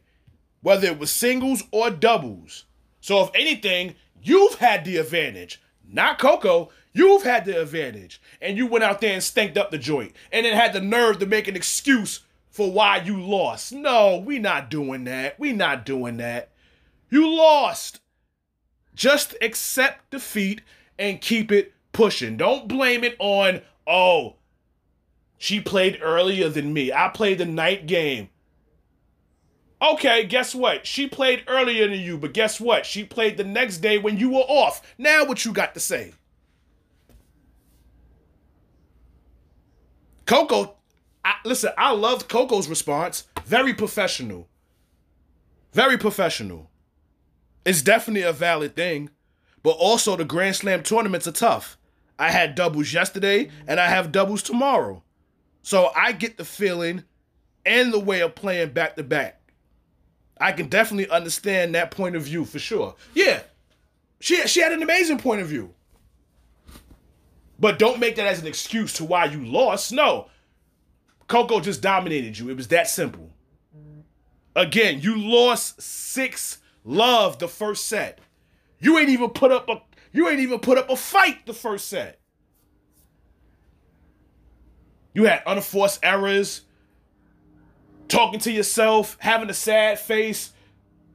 [0.63, 2.65] whether it was singles or doubles.
[3.01, 5.61] So if anything, you've had the advantage.
[5.89, 6.71] Not Coco.
[6.93, 10.45] You've had the advantage, and you went out there and stanked up the joint, and
[10.45, 12.21] then had the nerve to make an excuse
[12.51, 13.73] for why you lost.
[13.73, 15.39] No, we not doing that.
[15.39, 16.51] We not doing that.
[17.09, 18.01] You lost.
[18.95, 20.63] Just accept defeat
[20.99, 22.37] and keep it pushing.
[22.37, 24.35] Don't blame it on, oh,
[25.39, 26.93] she played earlier than me.
[26.93, 28.29] I played the night game.
[29.83, 30.87] Okay, guess what?
[30.87, 32.85] She played earlier than you, but guess what?
[32.85, 34.83] She played the next day when you were off.
[34.99, 36.13] Now, what you got to say?
[40.27, 40.77] Coco,
[41.25, 43.25] I, listen, I loved Coco's response.
[43.47, 44.49] Very professional.
[45.73, 46.71] Very professional.
[47.65, 49.11] It's definitely a valid thing,
[49.63, 51.79] but also the Grand Slam tournaments are tough.
[52.19, 55.03] I had doubles yesterday and I have doubles tomorrow.
[55.63, 57.05] So I get the feeling
[57.65, 59.40] and the way of playing back to back.
[60.41, 62.95] I can definitely understand that point of view for sure.
[63.15, 63.43] Yeah,
[64.21, 65.75] she, she had an amazing point of view.
[67.59, 69.93] But don't make that as an excuse to why you lost.
[69.93, 70.29] No.
[71.29, 72.49] Coco just dominated you.
[72.49, 73.31] It was that simple.
[74.57, 78.19] Again, you lost six love the first set.
[78.79, 81.89] You ain't even put up a you ain't even put up a fight the first
[81.89, 82.19] set.
[85.15, 86.63] You had unforced errors,
[88.11, 90.53] talking to yourself, having a sad face.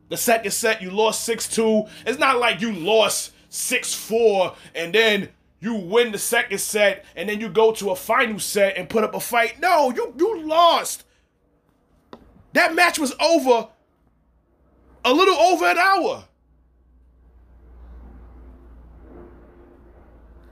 [0.10, 1.84] The second set, you lost 6 2.
[2.08, 5.30] It's not like you lost 6 4 and then
[5.60, 9.04] you win the second set and then you go to a final set and put
[9.04, 9.60] up a fight.
[9.60, 11.06] No, you you lost.
[12.54, 13.70] That match was over
[15.04, 16.26] a little over an hour.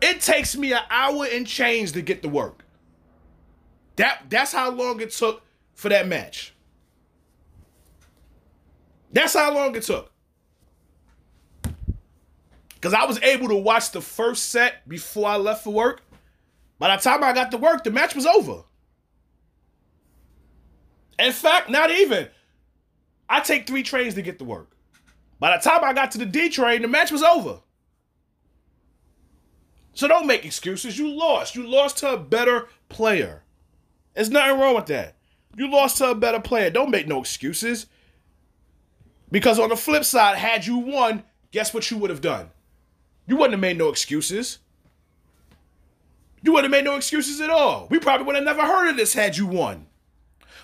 [0.02, 2.66] It takes me an hour and change to get to work.
[3.96, 5.44] That that's how long it took
[5.74, 6.54] for that match.
[9.12, 10.12] That's how long it took.
[12.76, 16.02] Because I was able to watch the first set before I left for work.
[16.80, 18.64] By the time I got to work, the match was over.
[21.18, 22.28] In fact, not even.
[23.30, 24.76] I take three trains to get to work.
[25.40, 27.60] By the time I got to the D train, the match was over.
[29.94, 30.98] So don't make excuses.
[30.98, 31.56] You lost.
[31.56, 33.44] You lost to a better player.
[34.14, 35.16] There's nothing wrong with that.
[35.56, 36.70] You lost to a better player.
[36.70, 37.86] Don't make no excuses.
[39.32, 42.50] Because on the flip side, had you won, guess what you would have done?
[43.28, 44.60] You wouldn't have made no excuses.
[46.42, 47.88] You wouldn't have made no excuses at all.
[47.90, 49.88] We probably would have never heard of this had you won.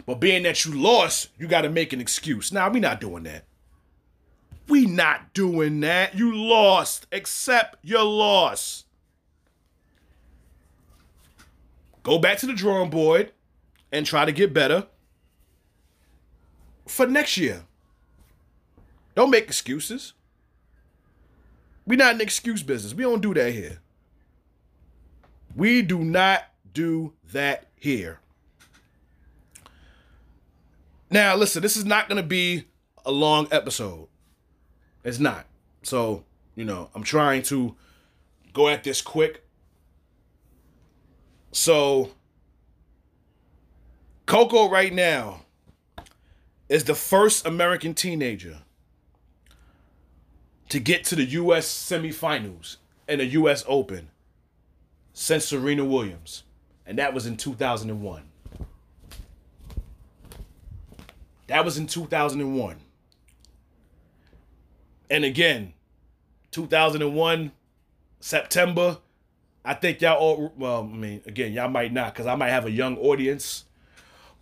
[0.06, 2.52] But being that you lost, you got to make an excuse.
[2.52, 3.45] Now, nah, we not doing that.
[4.67, 6.15] We not doing that.
[6.15, 7.08] You lost.
[7.12, 8.86] Accept your loss.
[12.04, 13.32] Go back to the drawing board
[13.91, 14.88] and try to get better
[16.88, 17.63] for next year.
[19.15, 20.13] Don't make excuses.
[21.86, 22.93] We're not an excuse business.
[22.93, 23.80] We don't do that here.
[25.56, 28.19] We do not do that here.
[31.10, 32.65] Now, listen, this is not going to be
[33.06, 34.08] a long episode.
[35.03, 35.47] It's not.
[35.82, 36.24] So,
[36.55, 37.76] you know, I'm trying to
[38.53, 39.43] go at this quick.
[41.51, 42.11] So,
[44.30, 45.41] Coco right now
[46.69, 48.59] is the first American teenager
[50.69, 51.67] to get to the U.S.
[51.67, 52.77] semifinals
[53.07, 53.65] and the U.S.
[53.67, 54.11] Open
[55.13, 56.43] since Serena Williams,
[56.86, 58.21] and that was in 2001.
[61.47, 62.75] That was in 2001.
[65.09, 65.73] And again,
[66.51, 67.51] 2001,
[68.19, 68.99] September.
[69.65, 72.67] I think y'all all, well, I mean, again, y'all might not because I might have
[72.67, 73.65] a young audience.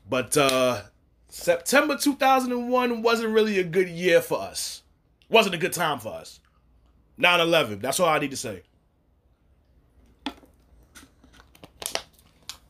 [0.10, 0.82] But uh
[1.30, 4.84] September 2001 wasn't really a good year for us.
[5.30, 6.40] Wasn't a good time for us.
[7.18, 7.80] 9 11.
[7.80, 8.64] That's all I need to say.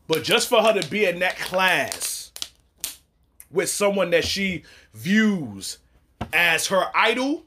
[0.08, 2.32] But just for her to be in that class
[3.52, 4.64] with someone that she
[4.94, 5.80] views
[6.34, 7.44] as her idol,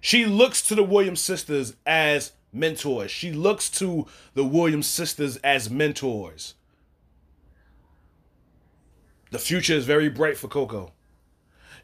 [0.00, 3.10] she looks to the Williams sisters as mentors.
[3.10, 6.54] She looks to the Williams sisters as mentors.
[9.30, 10.92] The future is very bright for Coco.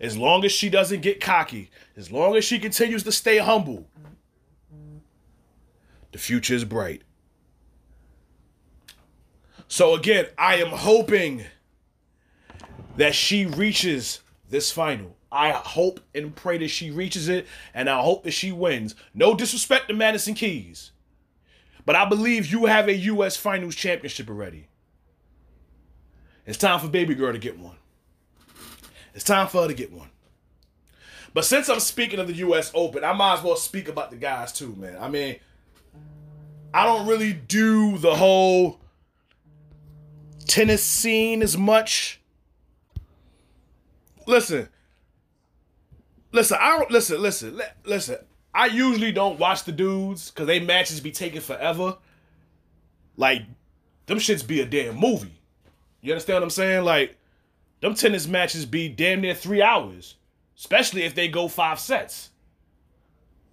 [0.00, 3.86] As long as she doesn't get cocky, as long as she continues to stay humble,
[6.12, 7.02] the future is bright.
[9.68, 11.44] So again, I am hoping
[12.96, 15.16] that she reaches this final.
[15.30, 18.96] I hope and pray that she reaches it, and I hope that she wins.
[19.14, 20.90] No disrespect to Madison Keys,
[21.86, 23.36] but I believe you have a U.S.
[23.36, 24.66] Finals championship already.
[26.46, 27.76] It's time for Baby Girl to get one.
[29.14, 30.08] It's time for her to get one.
[31.32, 32.72] But since I'm speaking of the U.S.
[32.74, 34.96] Open, I might as well speak about the guys too, man.
[35.00, 35.36] I mean,
[36.74, 38.80] I don't really do the whole
[40.46, 42.20] tennis scene as much.
[44.26, 44.68] Listen,
[46.32, 48.16] listen, I don't listen, listen, listen.
[48.52, 51.98] I usually don't watch the dudes because they matches be taking forever.
[53.16, 53.42] Like,
[54.06, 55.39] them shits be a damn movie.
[56.00, 56.84] You understand what I'm saying?
[56.84, 57.16] Like,
[57.80, 60.16] them tennis matches be damn near three hours,
[60.56, 62.30] especially if they go five sets.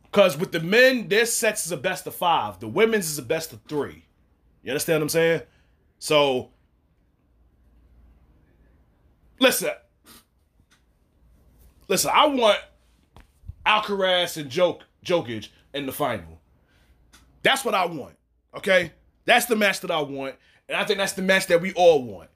[0.04, 2.60] Because with the men, their sets is a best of five.
[2.60, 4.06] The women's is a best of three.
[4.64, 5.41] You understand what I'm saying?
[6.00, 6.50] So,
[9.39, 9.72] listen.
[11.88, 12.60] Listen, I want
[13.66, 16.41] Alcaraz and Jok- Jokic in the final.
[17.43, 18.16] That's what I want.
[18.56, 18.91] Okay?
[19.26, 20.36] That's the match that I want.
[20.68, 22.30] And I think that's the match that we all want.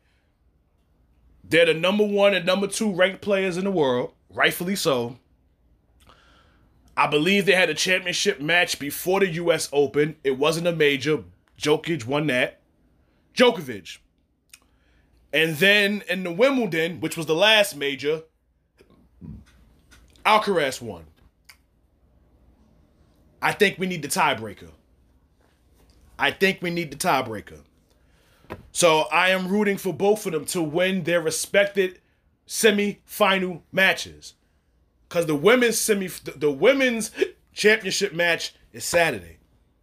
[1.52, 5.18] They're the number one and number two ranked players in the world, rightfully so.
[6.96, 10.16] I believe they had a championship match before the US Open.
[10.24, 11.26] It wasn't a major.
[11.60, 12.62] Jokic won that.
[13.36, 13.98] Djokovic.
[15.34, 18.24] And then in the Wimbledon, which was the last major,
[20.26, 21.04] Alcaraz won.
[23.42, 24.72] I think we need the tiebreaker.
[26.18, 27.60] I think we need the tiebreaker.
[28.72, 32.00] So I am rooting for both of them to win their respected
[32.46, 34.34] semi-final matches.
[35.10, 37.12] Cause the women's semi the women's
[37.54, 39.38] championship match is Saturday.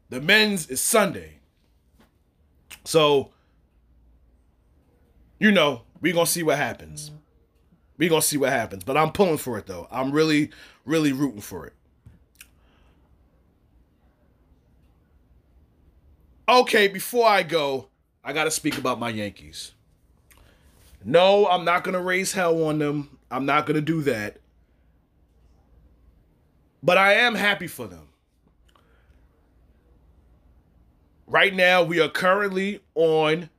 [0.09, 1.41] The men's is Sunday.
[2.85, 3.31] So
[5.39, 7.11] you know, we're gonna see what happens.
[7.97, 8.85] we gonna see what happens.
[8.85, 9.87] But I'm pulling for it though.
[9.91, 10.51] I'm really,
[10.85, 11.75] really rooting for it.
[16.49, 17.89] Okay, before I go,
[18.25, 19.73] I got to speak about my Yankees.
[21.05, 23.19] No, I'm not going to raise hell on them.
[23.31, 24.39] I'm not going to do that.
[26.83, 28.09] But I am happy for them.
[31.27, 33.51] Right now, we are currently on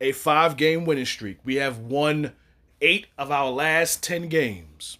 [0.00, 1.38] a five game winning streak.
[1.44, 2.32] We have won
[2.80, 4.98] eight of our last 10 games.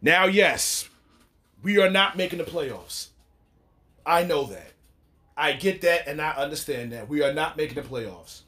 [0.00, 0.88] Now, yes,
[1.62, 3.08] we are not making the playoffs.
[4.04, 4.71] I know that.
[5.42, 7.08] I get that and I understand that.
[7.08, 8.42] We are not making the playoffs.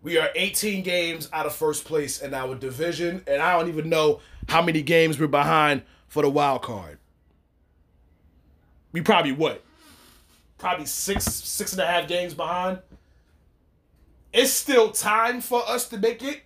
[0.00, 3.88] We are 18 games out of first place in our division, and I don't even
[3.88, 6.98] know how many games we're behind for the wild card.
[8.92, 9.64] We probably what?
[10.58, 12.78] Probably six, six and a half games behind.
[14.32, 16.42] It's still time for us to make it,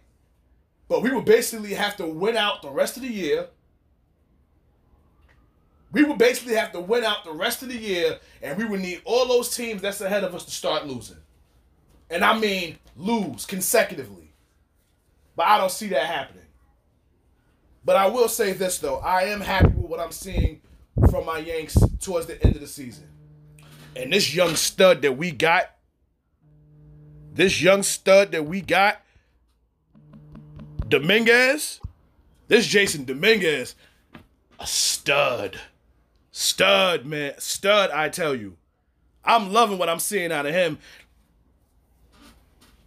[0.88, 3.48] but we will basically have to win out the rest of the year
[5.96, 8.80] we would basically have to win out the rest of the year, and we would
[8.80, 11.16] need all those teams that's ahead of us to start losing.
[12.10, 14.30] And I mean lose consecutively.
[15.36, 16.44] But I don't see that happening.
[17.82, 20.60] But I will say this though, I am happy with what I'm seeing
[21.08, 23.08] from my Yanks towards the end of the season.
[23.96, 25.70] And this young stud that we got,
[27.32, 29.00] this young stud that we got,
[30.88, 31.80] Dominguez,
[32.48, 33.74] this Jasson Dominguez,
[34.60, 35.58] a stud.
[36.38, 37.32] Stud, man.
[37.38, 38.58] Stud, I tell you.
[39.24, 40.78] I'm loving what I'm seeing out of him.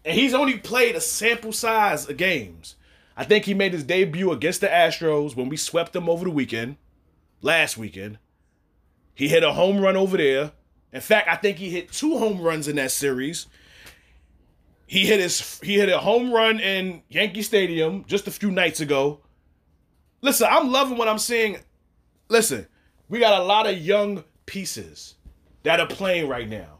[0.06, 2.76] And he's only played a sample size of games.
[3.18, 6.32] I think he made his debut against the Astros when we swept them over the
[6.32, 6.78] weekend,
[7.42, 8.20] last weekend.
[9.16, 10.52] He hit a home run over there.
[10.94, 13.48] In fact, I think he hit two home runs in that series.
[14.86, 18.80] He hit his he hit a home run in Yankee Stadium just a few nights
[18.80, 19.22] ago.
[20.22, 21.58] Listen, I'm loving what I'm seeing.
[22.28, 22.68] Listen,
[23.10, 25.16] we got a lot of young pieces
[25.64, 26.80] that are playing right now.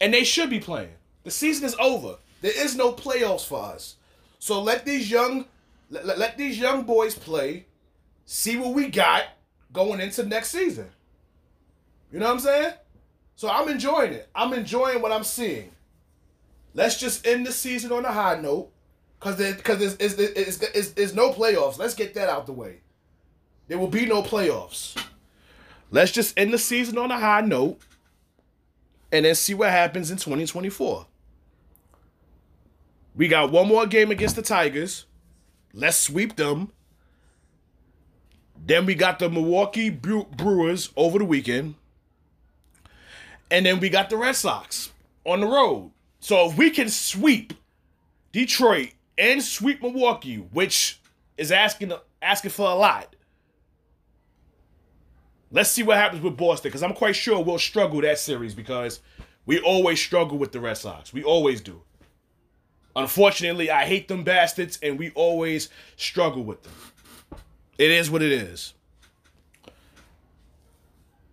[0.00, 0.94] And they should be playing.
[1.24, 2.16] The season is over.
[2.40, 3.96] There is no playoffs for us.
[4.38, 5.46] So let these young
[5.90, 7.66] let, let these young boys play,
[8.24, 9.24] see what we got
[9.72, 10.88] going into next season.
[12.12, 12.74] You know what I'm saying?
[13.36, 14.28] So I'm enjoying it.
[14.34, 15.70] I'm enjoying what I'm seeing.
[16.74, 18.70] Let's just end the season on a high note,
[19.20, 21.78] cause there, cause there's, there's, there's, there's, there's no playoffs.
[21.78, 22.80] Let's get that out the way.
[23.66, 24.96] There will be no playoffs.
[25.90, 27.78] Let's just end the season on a high note
[29.10, 31.06] and then see what happens in 2024.
[33.14, 35.06] We got one more game against the Tigers.
[35.72, 36.72] Let's sweep them.
[38.64, 41.74] Then we got the Milwaukee Brewers over the weekend.
[43.50, 44.90] And then we got the Red Sox
[45.24, 45.90] on the road.
[46.20, 47.54] So if we can sweep
[48.32, 51.00] Detroit and sweep Milwaukee, which
[51.36, 53.14] is asking asking for a lot,
[55.50, 59.00] Let's see what happens with Boston because I'm quite sure we'll struggle that series because
[59.46, 61.12] we always struggle with the Red Sox.
[61.12, 61.82] We always do.
[62.94, 66.74] Unfortunately, I hate them bastards and we always struggle with them.
[67.78, 68.74] It is what it is.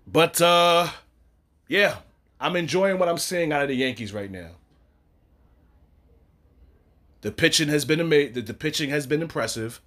[0.08, 0.90] But uh
[1.68, 1.98] yeah,
[2.40, 4.52] I'm enjoying what I'm seeing out of the Yankees right now.
[7.22, 8.46] The pitching has been amazing.
[8.46, 9.82] The pitching has been impressive.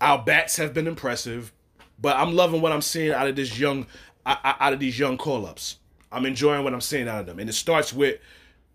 [0.00, 1.52] Our bats have been impressive,
[1.98, 3.86] but I'm loving what I'm seeing out of this young,
[4.24, 5.78] out of these young call ups.
[6.12, 8.20] I'm enjoying what I'm seeing out of them, and it starts with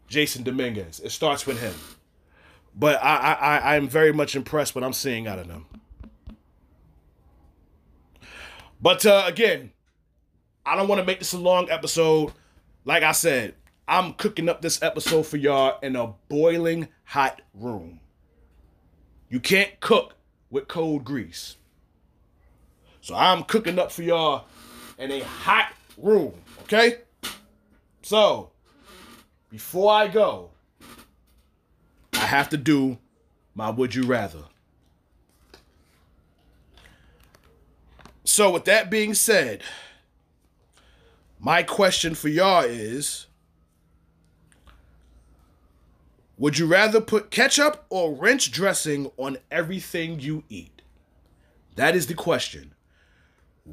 [0.10, 1.00] Jasson Dominguez.
[1.00, 1.74] It starts with him,
[2.76, 5.66] but I I I'm very much impressed what I'm seeing out of them.
[8.82, 9.72] But uh, again,
[10.66, 12.34] I don't want to make this a long episode.
[12.84, 13.56] Like I said,
[13.88, 18.00] I'm cooking up this episode for y'all in a boiling hot room.
[19.30, 20.16] You can't cook
[20.50, 21.58] with cold grease.
[23.02, 24.46] So I'm cooking up for y'all
[24.98, 26.34] in a hot room,
[26.64, 27.00] okay?
[28.04, 28.52] So,
[29.50, 30.52] before I go,
[32.14, 33.00] I have to do
[33.56, 34.44] my would you rather.
[38.24, 39.64] So, with that being said,
[41.40, 43.26] my question for y'all is
[46.38, 50.82] Would you rather put ketchup or ranch dressing on everything you eat?
[51.76, 52.74] That is the question.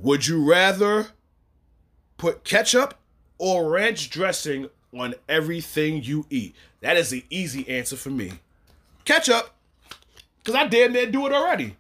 [0.03, 1.09] Would you rather
[2.19, 2.95] put ketchup
[3.37, 6.55] or ranch dressing on everything you eat?
[6.83, 8.35] That is the easy answer for me.
[9.05, 9.51] Ketchup.
[10.39, 11.77] Because I damn near do it already.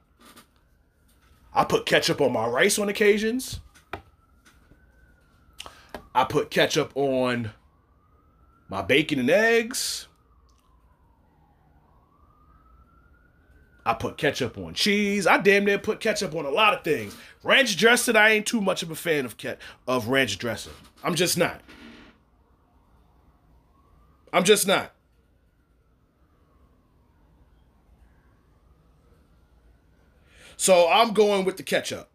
[1.55, 3.61] I put ketchup on my rice on occasions.
[6.13, 7.53] I put ketchup on
[8.69, 10.08] my bacon and eggs.
[13.89, 15.27] I put ketchup on cheese.
[15.27, 17.17] I damn near put ketchup on a lot of things.
[17.43, 20.75] Ranch dressing, I ain't too much of a fan of ket- of ranch dressing.
[21.03, 21.63] I'm just not.
[24.31, 24.93] I'm just not.
[30.59, 32.11] So I'm going with the ketchup.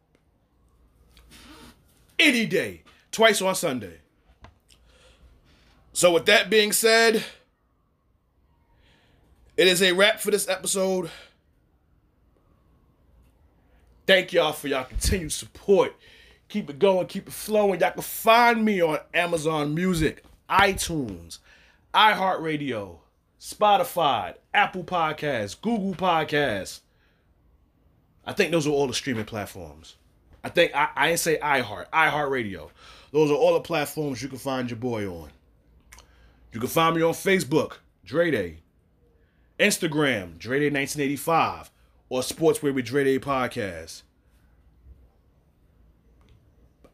[2.19, 4.01] Any day twice on Sunday.
[5.91, 7.23] So, with that being said,
[9.57, 11.09] it is a wrap for this episode.
[14.05, 15.95] Thank y'all for y'all continued support.
[16.49, 17.79] Keep it going, keep it flowing.
[17.79, 21.39] Y'all can find me on Amazon Music, iTunes,
[21.93, 22.97] iHeartRadio,
[23.39, 26.81] Spotify, Apple Podcasts, Google Podcasts.
[28.25, 29.95] I think those are all the streaming platforms.
[30.43, 32.69] I think I, I didn't say iHeart, iHeartRadio.
[33.11, 35.29] Those are all the platforms you can find your boy on.
[36.51, 38.57] You can find me on Facebook, Dray Day,
[39.59, 41.71] Instagram, Dray Day 1985,
[42.13, 44.03] or Sportsway with Dray Day Podcast.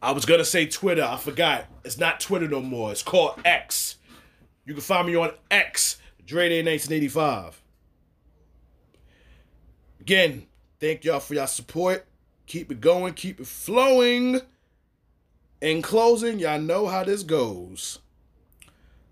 [0.01, 1.65] I was gonna say Twitter, I forgot.
[1.83, 2.93] It's not Twitter no more.
[2.93, 3.97] It's called X.
[4.63, 7.61] You can find me on X, Dray Day 1985.
[9.99, 10.47] Again,
[10.79, 12.07] thank y'all for your support.
[12.45, 14.39] Keep it going, keep it flowing.
[15.59, 17.99] In closing, y'all know how this goes.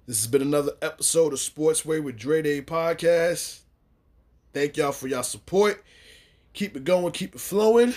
[0.05, 3.59] This has been another episode of Sportsway with Dray Day Podcast.
[4.53, 5.83] Thank y'all for y'all support.
[6.57, 7.93] Keep it going, keep it flowing.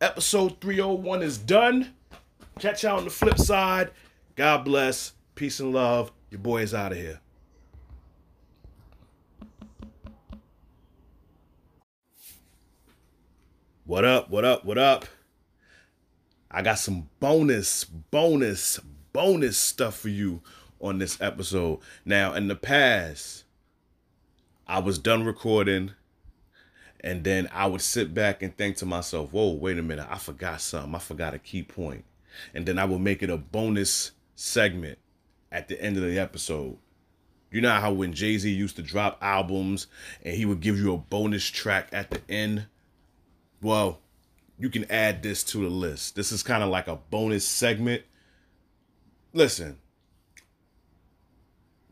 [0.00, 1.92] Episode 301 is done.
[2.60, 3.90] Catch y'all on the flip side.
[4.36, 5.14] God bless.
[5.34, 6.12] Peace and love.
[6.30, 7.18] Your boy is out of here.
[13.86, 14.30] What up?
[14.30, 14.64] What up?
[14.64, 15.06] What up?
[16.52, 18.78] I got some bonus, bonus,
[19.12, 20.42] bonus stuff for you
[20.80, 21.80] on this episode.
[22.04, 23.42] Now, in the past,
[24.68, 25.94] I was done recording,
[27.00, 30.18] and then I would sit back and think to myself, whoa, wait a minute, I
[30.18, 30.94] forgot something.
[30.94, 32.04] I forgot a key point.
[32.54, 34.98] And then I would make it a bonus segment
[35.50, 36.78] at the end of the episode.
[37.50, 39.86] You know how when Jay Z used to drop albums
[40.22, 42.66] and he would give you a bonus track at the end?
[43.62, 44.00] Well,
[44.58, 46.14] you can add this to the list.
[46.14, 48.02] This is kind of like a bonus segment.
[49.32, 49.78] Listen,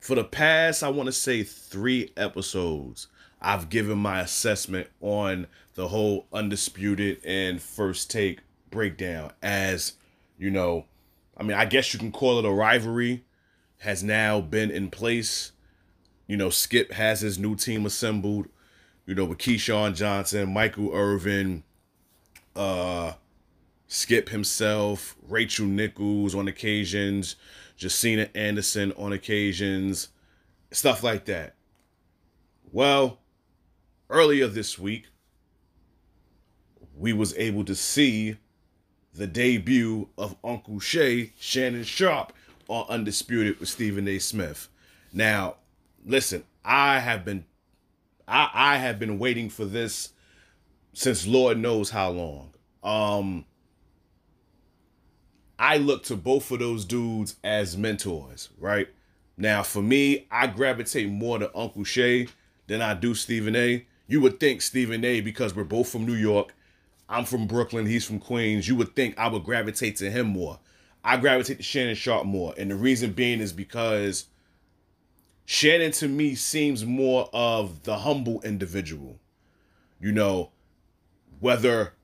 [0.01, 3.09] for the past, I want to say three episodes,
[3.47, 8.41] I've given my assessment on the whole undisputed and first take
[8.71, 9.31] breakdown.
[9.41, 9.93] As
[10.37, 10.87] you know,
[11.37, 13.25] I mean, I guess you can call it a rivalry,
[13.79, 15.53] has now been in place.
[16.27, 18.49] You know, Skip has his new team assembled,
[19.07, 21.63] you know, with Keyshawn Johnson, Michael Irvin,
[22.57, 23.13] uh,
[23.87, 27.37] Skip himself, Rachel Nichols on occasions,
[27.77, 30.09] Josina Anderson on occasions,
[30.73, 31.55] stuff like that.
[32.73, 33.21] Well,
[34.11, 35.07] earlier this week,
[36.97, 38.37] we was able to see
[39.15, 42.33] the debut of Uncle Shay, Shannon Sharpe,
[42.69, 44.19] on Undisputed with Stephen A.
[44.19, 44.69] Smith.
[45.13, 45.57] Now,
[46.05, 47.45] listen, I have been
[48.29, 50.13] I, I have been waiting for this
[50.93, 52.55] since Lord knows how long.
[52.83, 53.45] Um,
[55.59, 58.89] I look to both of those dudes as mentors, right?
[59.37, 62.29] Now, for me, I gravitate more to Uncle Shay
[62.67, 63.87] than I do Stephen A.
[64.07, 65.21] You would think Stephen A.
[65.21, 66.55] because we're both from New York.
[67.09, 67.87] I'm from Brooklyn.
[67.87, 68.69] He's from Queens.
[68.69, 70.59] You would think I would gravitate to him more.
[71.05, 74.27] I gravitate to Shannon Sharpe more, and the reason being is because
[75.45, 79.21] Shannon to me seems more of the humble individual.
[80.01, 80.51] You know,
[81.39, 81.95] whether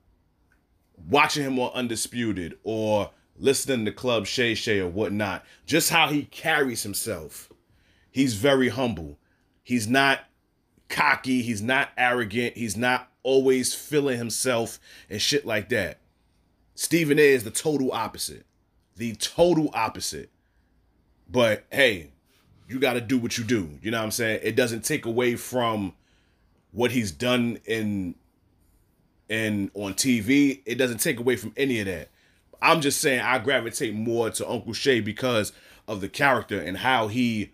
[1.09, 6.25] watching him on Undisputed or listening to Club Shay Shay or whatnot, just how he
[6.25, 7.51] carries himself.
[8.11, 9.19] He's very humble.
[9.65, 10.21] He's not
[10.93, 11.43] cocky.
[11.43, 12.57] He's not arrogant.
[12.57, 14.79] He's not always feeling himself
[15.11, 15.99] and shit like that.
[16.77, 18.47] Stephen A is the total opposite.
[18.97, 20.31] The total opposite.
[21.29, 22.11] But hey,
[22.69, 23.71] you got to do what you do.
[23.83, 24.41] You know what I'm saying?
[24.43, 25.95] It doesn't take away from
[26.71, 28.15] what he's done in
[29.29, 30.61] and on TV.
[30.67, 32.11] It doesn't take away from any of that.
[32.61, 35.53] I'm just saying I gravitate more to Uncle Shay because
[35.89, 37.53] of the character and how he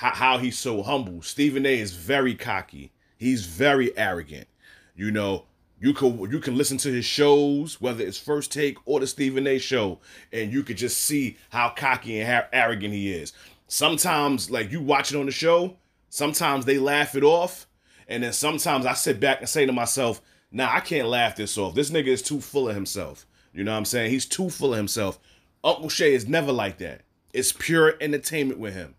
[0.00, 1.20] how, how he's so humble.
[1.20, 2.90] Stephen A is very cocky.
[3.18, 4.48] He's very arrogant.
[4.96, 5.44] You know,
[5.78, 9.46] you could you can listen to his shows, whether it's First Take or the Stephen
[9.46, 9.98] A show,
[10.32, 13.34] and you could just see how cocky and how arrogant he is.
[13.66, 15.76] Sometimes, like you watch it on the show,
[16.08, 17.66] sometimes they laugh it off,
[18.08, 21.58] and then sometimes I sit back and say to myself, "Nah, I can't laugh this
[21.58, 21.74] off.
[21.74, 24.10] This nigga is too full of himself." You know what I'm saying?
[24.10, 25.18] He's too full of himself.
[25.62, 27.02] Uncle Shay is never like that.
[27.34, 28.94] It's pure entertainment with him.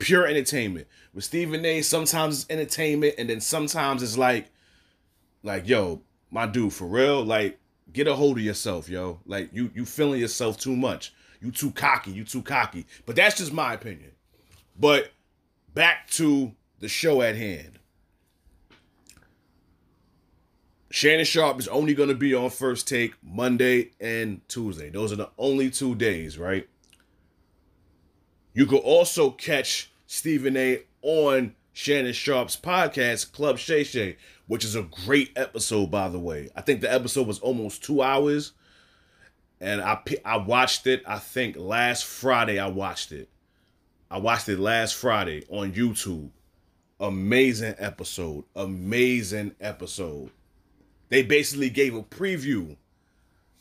[0.00, 0.88] Pure entertainment.
[1.14, 4.50] With Stephen A, sometimes it's entertainment, and then sometimes it's like,
[5.42, 7.58] like, yo, my dude, for real, like,
[7.92, 9.20] get a hold of yourself, yo.
[9.26, 11.12] Like, you you feeling yourself too much.
[11.40, 12.10] You too cocky.
[12.10, 12.86] You too cocky.
[13.06, 14.12] But that's just my opinion.
[14.78, 15.12] But
[15.74, 17.78] back to the show at hand.
[20.90, 24.90] Shannon Sharpe is only going to be on first take Monday and Tuesday.
[24.90, 26.68] Those are the only two days, right?
[28.52, 34.16] You could also catch Stephen A on Shannon Sharpe's podcast, Club Shay Shay,
[34.48, 36.50] which is a great episode, by the way.
[36.56, 38.52] I think the episode was almost two hours,
[39.60, 41.02] and I I watched it.
[41.06, 43.28] I think last Friday I watched it.
[44.10, 46.30] I watched it last Friday on YouTube.
[46.98, 48.44] Amazing episode.
[48.56, 50.30] Amazing episode
[51.10, 52.76] they basically gave a preview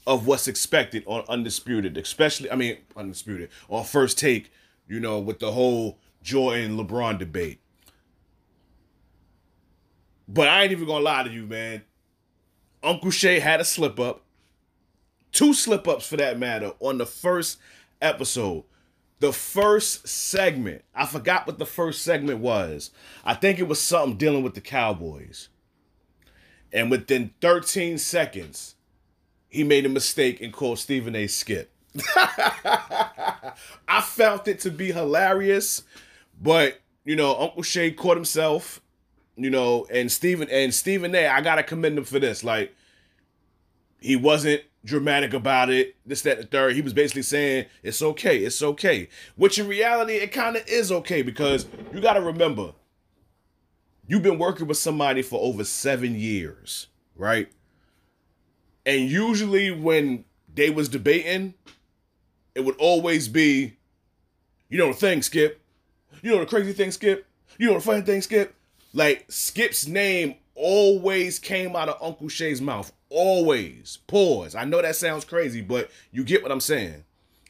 [0.07, 4.51] of what's expected on Undisputed, especially, I mean, Undisputed, on first take,
[4.87, 7.59] you know, with the whole Jordan LeBron debate.
[10.27, 11.83] But I ain't even gonna lie to you, man.
[12.83, 14.21] Uncle Shay had a slip up,
[15.31, 17.57] two slip ups for that matter, on the first
[18.01, 18.63] episode.
[19.19, 22.91] The first segment, I forgot what the first segment was.
[23.25, 25.49] I think it was something dealing with the Cowboys.
[26.71, 28.75] And within 13 seconds,
[29.49, 31.27] he made a mistake and called Stephen A.
[31.27, 31.71] Skip.
[32.15, 35.83] I felt it to be hilarious,
[36.41, 38.81] but you know, Uncle Shay caught himself,
[39.35, 41.27] you know, and Stephen and Stephen A.
[41.27, 42.43] I gotta commend him for this.
[42.43, 42.73] Like,
[43.99, 45.95] he wasn't dramatic about it.
[46.05, 46.75] This, that, the third.
[46.75, 49.09] He was basically saying it's okay, it's okay.
[49.35, 52.73] Which in reality, it kind of is okay because you gotta remember
[54.09, 57.47] you've been working with somebody for over seven years, right?
[58.85, 61.53] And usually when they was debating,
[62.55, 63.77] it would always be,
[64.67, 65.61] you know the thing, Skip.
[66.21, 67.25] You know the crazy thing, Skip.
[67.57, 68.55] You know the funny thing, Skip.
[68.93, 72.91] Like Skip's name always came out of Uncle Shay's mouth.
[73.09, 73.99] Always.
[74.07, 74.55] Pause.
[74.55, 77.03] I know that sounds crazy, but you get what I'm saying.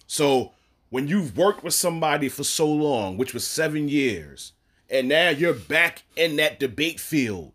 [0.08, 0.54] So
[0.90, 4.54] when you've worked with somebody for so long, which was seven years,
[4.90, 7.54] and now you're back in that debate field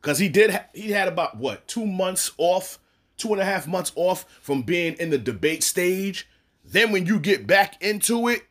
[0.00, 2.78] because he did ha- he had about what two months off
[3.16, 6.28] two and a half months off from being in the debate stage
[6.64, 8.42] then when you get back into it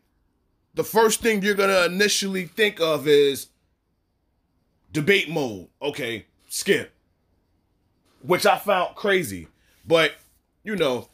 [0.73, 3.47] the first thing you're gonna initially think of is
[4.91, 6.93] debate mode okay skip
[8.21, 9.47] which i found crazy
[9.85, 10.13] but
[10.63, 11.07] you know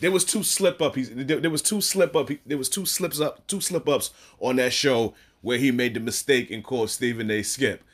[0.00, 0.94] there was two slip up.
[0.94, 2.30] there, was two slip up.
[2.46, 6.00] there was two slips up, two slip ups on that show where he made the
[6.00, 7.42] mistake and called Stephen A.
[7.42, 7.84] Skip.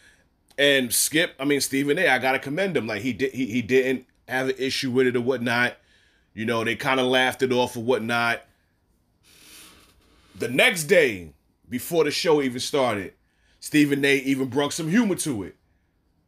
[0.56, 2.08] And Skip, I mean Stephen A.
[2.08, 2.86] I gotta commend him.
[2.86, 5.76] Like he did, he, he didn't have an issue with it or whatnot.
[6.32, 8.45] You know, they kind of laughed it off or whatnot.
[10.38, 11.32] The next day,
[11.68, 13.14] before the show even started,
[13.58, 14.16] Stephen A.
[14.16, 15.56] even brought some humor to it,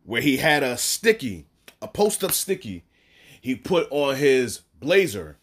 [0.05, 1.47] where he had a sticky,
[1.83, 2.85] a post-up sticky,
[3.41, 5.37] he put on his blazer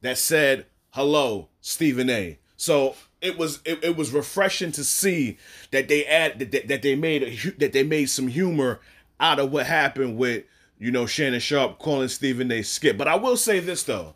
[0.00, 5.36] that said, "Hello, Stephen A." So it was it, it was refreshing to see
[5.70, 8.80] that they add that, that they made a, that they made some humor
[9.20, 10.44] out of what happened with
[10.78, 12.62] you know, Shannon Sharpe calling Stephen A.
[12.62, 12.96] Skip.
[12.96, 14.14] But I will say this though.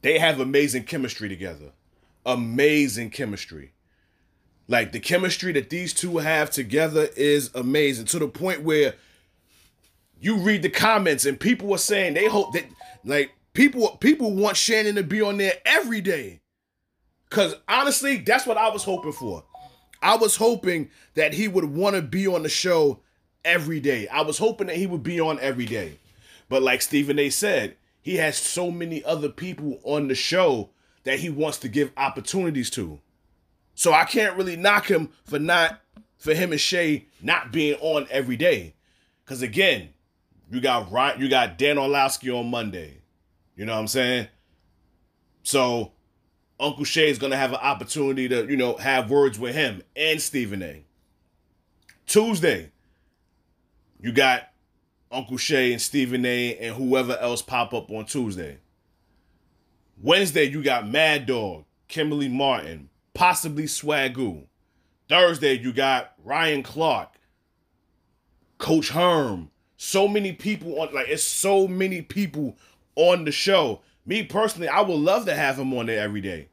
[0.00, 1.72] They have amazing chemistry together.
[2.28, 3.72] Amazing chemistry.
[4.68, 8.96] Like the chemistry that these two have together is amazing to the point where
[10.20, 12.66] you read the comments and people are saying they hope that
[13.02, 16.40] like people people want Shannon to be on there every day.
[17.30, 19.42] Cause honestly, that's what I was hoping for.
[20.02, 23.00] I was hoping that he would want to be on the show
[23.42, 24.06] every day.
[24.08, 25.98] I was hoping that he would be on every day.
[26.50, 30.68] But like Stephen A said, he has so many other people on the show
[31.08, 33.00] that he wants to give opportunities to.
[33.74, 35.80] So I can't really knock him for not
[36.18, 38.74] for him and Shay not being on every day.
[39.24, 39.88] Cause again,
[40.50, 42.98] you got Ryan, you got Dan Orlovsky on Monday.
[43.56, 44.28] You know what I'm saying?
[45.44, 45.92] So
[46.60, 50.20] Uncle Shay is gonna have an opportunity to, you know, have words with him and
[50.20, 50.84] Stephen A.
[52.04, 52.70] Tuesday,
[53.98, 54.42] you got
[55.10, 56.58] Uncle Shay and Stephen A.
[56.58, 58.58] and whoever else pop up on Tuesday.
[60.00, 64.46] Wednesday, you got Mad Dog, Kimberly Martin, possibly Swagu.
[65.08, 67.14] Thursday, you got Ryan Clark,
[68.58, 69.50] Coach Herm.
[69.76, 72.56] So many people on, like, it's so many people
[72.94, 73.80] on the show.
[74.04, 76.48] Me personally, I would love to have him on there every day.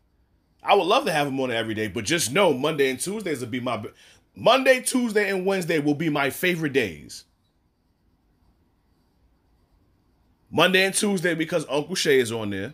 [0.64, 3.00] I would love to have him on there every day, but just know Monday and
[3.00, 3.84] Tuesdays will be my
[4.36, 7.26] Monday, Tuesday, and Wednesday will be my favorite days.
[10.50, 12.74] Monday and Tuesday because Uncle Shay is on there.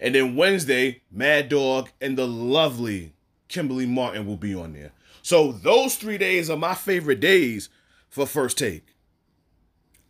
[0.00, 3.14] And then Wednesday, Mad Dog and the lovely
[3.48, 4.92] Kimberly Martin will be on there.
[5.22, 7.68] So those three days are my favorite days
[8.08, 8.94] for First Take.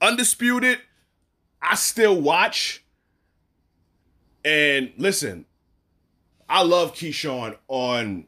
[0.00, 0.78] Undisputed,
[1.62, 2.84] I still watch.
[4.44, 5.46] And listen,
[6.48, 8.26] I love Keyshawn on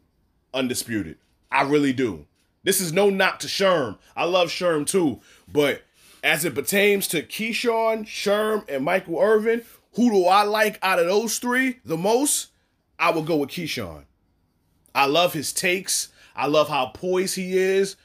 [0.55, 1.19] Undisputed.
[1.51, 2.27] I really do.
[2.63, 3.99] This is no knock to Sherm.
[4.17, 5.21] I love Sherm too.
[5.47, 5.83] But
[6.25, 9.63] as it pertains to Keyshawn, Sherm, and Michael Irvin,
[9.97, 12.49] who do I like out of those three the most?
[12.99, 14.05] I would go with Keyshawn.
[14.95, 16.09] I love his takes.
[16.35, 17.97] I love how poised he is.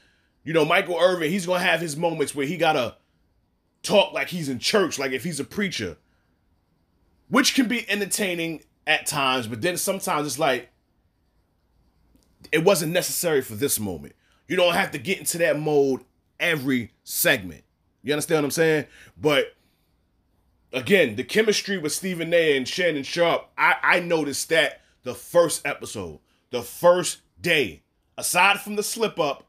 [0.44, 2.96] You know, Michael Irvin, he's gonna have his moments where he gotta
[3.84, 5.98] talk like he's in church, like if he's a preacher,
[7.30, 10.70] which can be entertaining at times, but then sometimes it's like
[12.52, 14.16] it wasn't necessary for this moment.
[14.48, 16.04] You don't have to get into that mode
[16.39, 17.64] every segment.
[18.02, 18.86] You understand what I'm saying?
[19.20, 19.54] But
[20.74, 25.65] again, the chemistry with Stephen A and Shannon Sharpe, I, I noticed that the first
[25.65, 26.19] episode,
[26.51, 27.84] the first day,
[28.17, 29.47] aside from the slip up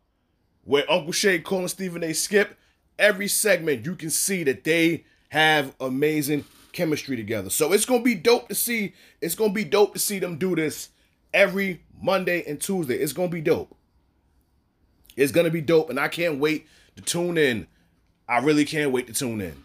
[0.65, 2.57] where Uncle Shay calling Stephen A skip,
[2.99, 7.51] every segment you can see that they have amazing chemistry together.
[7.51, 8.95] So it's gonna be dope to see.
[9.21, 10.91] It's gonna be dope to see them do this
[11.35, 12.97] every Monday and Tuesday.
[12.97, 13.77] It's gonna be dope.
[15.17, 16.67] It's gonna be dope, and I can't wait
[16.97, 17.67] to tune in.
[18.29, 19.63] I really can't wait to tune in.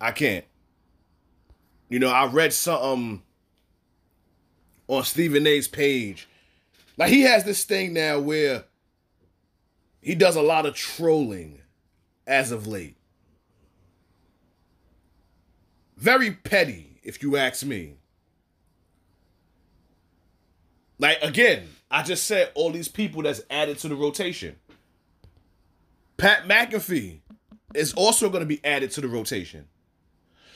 [0.00, 0.44] I can't.
[1.92, 3.20] You know, I read something
[4.88, 6.26] on Stephen A's page.
[6.96, 8.64] Like he has this thing now where
[10.00, 11.60] he does a lot of trolling
[12.26, 12.96] as of late.
[15.98, 17.96] Very petty, if you ask me.
[20.98, 24.56] Like again, I just said all these people that's added to the rotation.
[26.16, 27.18] Pat McAfee
[27.74, 29.68] is also going to be added to the rotation.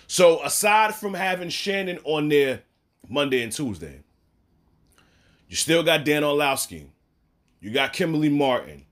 [0.06, 2.62] So aside from having Shannon on there
[3.08, 4.00] Monday and Tuesday,
[5.48, 6.90] you still got Dan Orlovsky.
[7.60, 8.84] You got Kimberly Martin.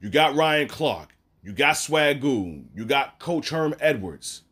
[0.00, 1.14] You got Ryan Clark.
[1.42, 2.64] You got Swagu.
[2.74, 4.42] You got Coach Herm Edwards.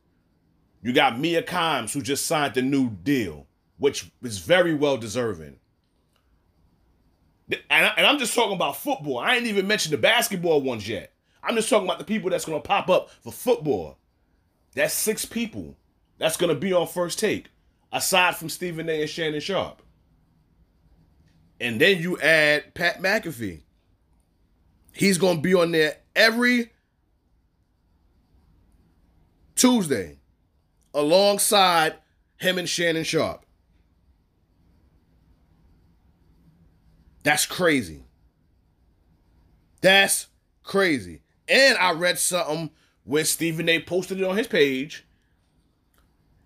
[0.83, 3.47] You got Mina Kimes, who just signed the new deal,
[3.79, 5.57] which is very well deserving.
[7.49, 9.19] And, I, am just talking about football.
[9.19, 11.13] I ain't even mentioned the basketball ones yet.
[11.43, 13.99] I'm just talking about the people that's going to pop up for football.
[14.75, 15.77] That's six people
[16.23, 17.51] that's going to be on first take,
[17.93, 19.01] aside from Stephen A.
[19.01, 19.83] and Shannon Sharpe.
[21.61, 23.63] And then you add Pat McAfee.
[24.93, 26.71] He's going to be on there every
[29.57, 30.19] Tuesday
[30.95, 31.97] alongside
[32.37, 33.45] him and Shannon Sharpe.
[37.25, 38.05] That's crazy.
[39.81, 40.29] That's
[40.63, 41.23] crazy.
[41.49, 42.71] And I read something
[43.03, 45.05] when Stephen A posted it on his page.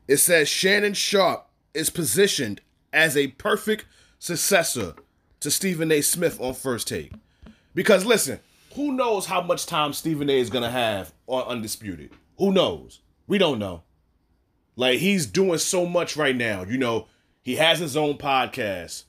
[0.09, 2.61] It says Shannon Sharpe is positioned
[2.93, 3.87] as a perfect
[4.19, 4.95] successor
[5.41, 6.01] to Stephen A.
[6.01, 7.13] Smith on first take.
[7.75, 8.41] Because listen,
[8.75, 10.39] who knows how much time Stephen A.
[10.39, 12.11] is gonna have on Undisputed?
[12.39, 13.01] Who knows?
[13.27, 13.83] We don't know.
[14.77, 16.63] Like he's doing so much right now.
[16.65, 17.09] You know,
[17.43, 19.05] he has his own podcast.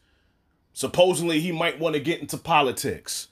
[0.73, 3.27] Supposedly he might want to get into politics.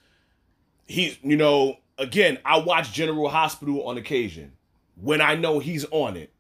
[0.88, 4.54] He, you know, again, I watch General Hospital on occasion.
[4.96, 6.32] when I know he's on it.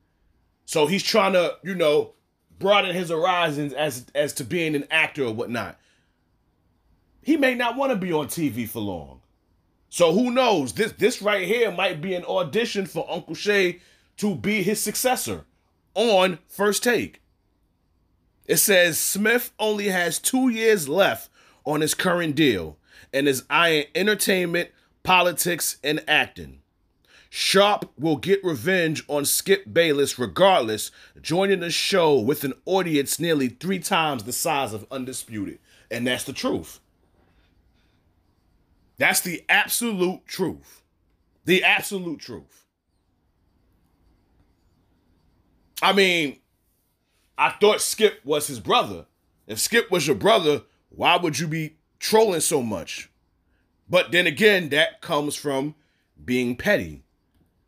[0.65, 2.13] So he's trying to, you know,
[2.59, 5.79] broaden his horizons as as to being an actor or whatnot.
[7.21, 9.21] He may not want to be on TV for long.
[9.89, 10.73] So who knows?
[10.73, 13.79] This this right here might be an audition for Uncle Shay
[14.17, 15.45] to be his successor
[15.93, 17.21] on First Take.
[18.45, 21.29] It says Smith only has two years left
[21.63, 22.77] on his current deal
[23.11, 24.69] and is eyeing entertainment,
[25.03, 26.61] politics, and acting.
[27.37, 30.89] Sharpe will get revenge on Skip Bayless regardless,
[31.21, 35.59] joining the show with an audience nearly three times the size of Undisputed.
[35.91, 36.79] And that's the truth.
[38.97, 40.81] That's the absolute truth.
[41.43, 42.63] The absolute truth.
[45.81, 46.39] I mean,
[47.37, 49.07] I thought Skip was his brother.
[49.45, 53.09] If Skip was your brother, why would you be trolling so much?
[53.89, 55.75] But then again, that comes from
[56.23, 57.01] being petty.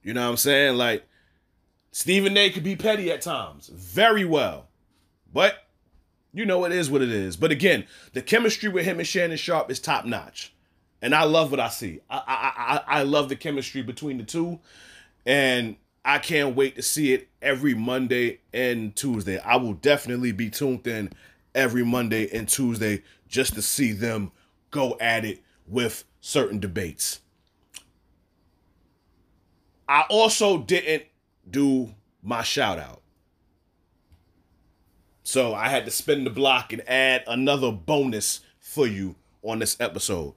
[0.08, 0.78] You know what I'm saying?
[0.78, 1.06] Like,
[1.92, 4.70] Stephen A could be petty at times, very well.
[5.34, 5.66] But,
[6.34, 7.36] you know, it is what it is.
[7.36, 10.54] But again, the chemistry with him and Shannon Sharpe is top notch.
[11.02, 12.00] And I love what I see.
[12.10, 14.60] I, I, I, I love the chemistry between the two.
[15.26, 19.40] And I can't wait to see it every Monday and Tuesday.
[19.40, 21.12] I will definitely be tuned in
[21.54, 24.32] every Monday and Tuesday just to see them
[24.72, 27.20] go at it with certain debates.
[29.88, 31.06] I also didn't
[31.50, 33.02] do my shout out.
[35.24, 39.78] So I had to spin the block and add another bonus for you on this
[39.80, 40.34] episode.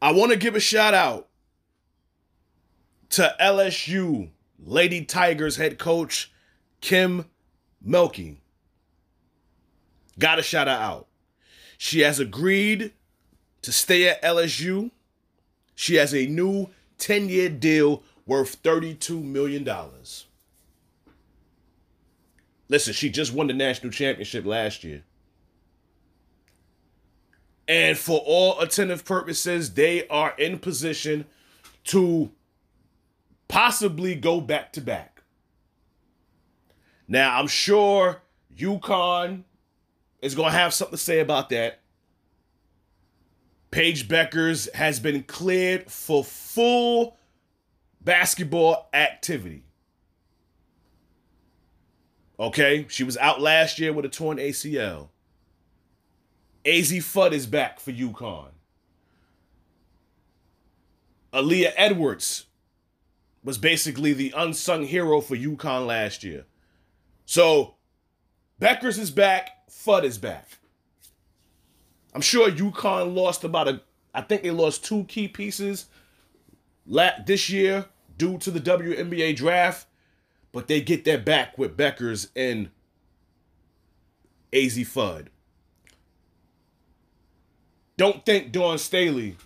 [0.00, 1.28] I want to give a shout out
[3.10, 6.32] to LSU Lady Tigers head coach
[6.80, 7.26] Kim
[7.86, 8.36] Mulkey.
[10.18, 11.08] Got to shout out.
[11.78, 12.92] She has agreed
[13.62, 14.90] to stay at LSU.
[15.74, 19.68] She has a new 10 year deal worth $32 million.
[22.68, 25.04] Listen, she just won the national championship last year.
[27.68, 31.26] And for all attentive purposes, they are in position
[31.84, 32.30] to
[33.48, 35.22] possibly go back to back.
[37.08, 38.22] Now, I'm sure
[38.56, 39.44] UConn
[40.20, 41.80] is going to have something to say about that.
[43.70, 47.15] Paige Bueckers has been cleared for full
[48.06, 49.64] basketball activity.
[52.38, 55.08] Okay, she was out last year with a torn ACL.
[56.64, 58.50] Azzi Fudd is back for UConn.
[61.32, 62.46] Aaliyah Edwards
[63.42, 66.46] was basically the unsung hero for UConn last year.
[67.24, 67.74] So
[68.60, 70.58] Bueckers is back, Fudd is back.
[72.14, 73.80] I'm sure UConn lost about a
[74.14, 75.86] I think they lost two key pieces
[77.26, 77.86] this year
[78.16, 79.86] due to the WNBA draft,
[80.52, 82.70] but they get that back with Bueckers and
[84.52, 85.28] Azzi Fudd.
[87.96, 89.36] Don't think Dawn Staley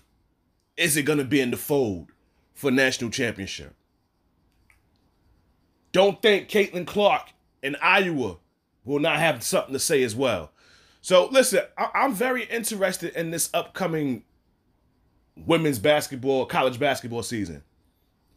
[0.77, 2.13] isn't going to be in the fold
[2.55, 3.75] for national championship.
[5.93, 7.31] Don't think Caitlin Clark
[7.63, 8.39] and Iowa
[8.85, 10.53] will not have something to say as well.
[11.01, 14.25] So listen, I- am very interested in this upcoming
[15.37, 17.63] women's basketball, college basketball season.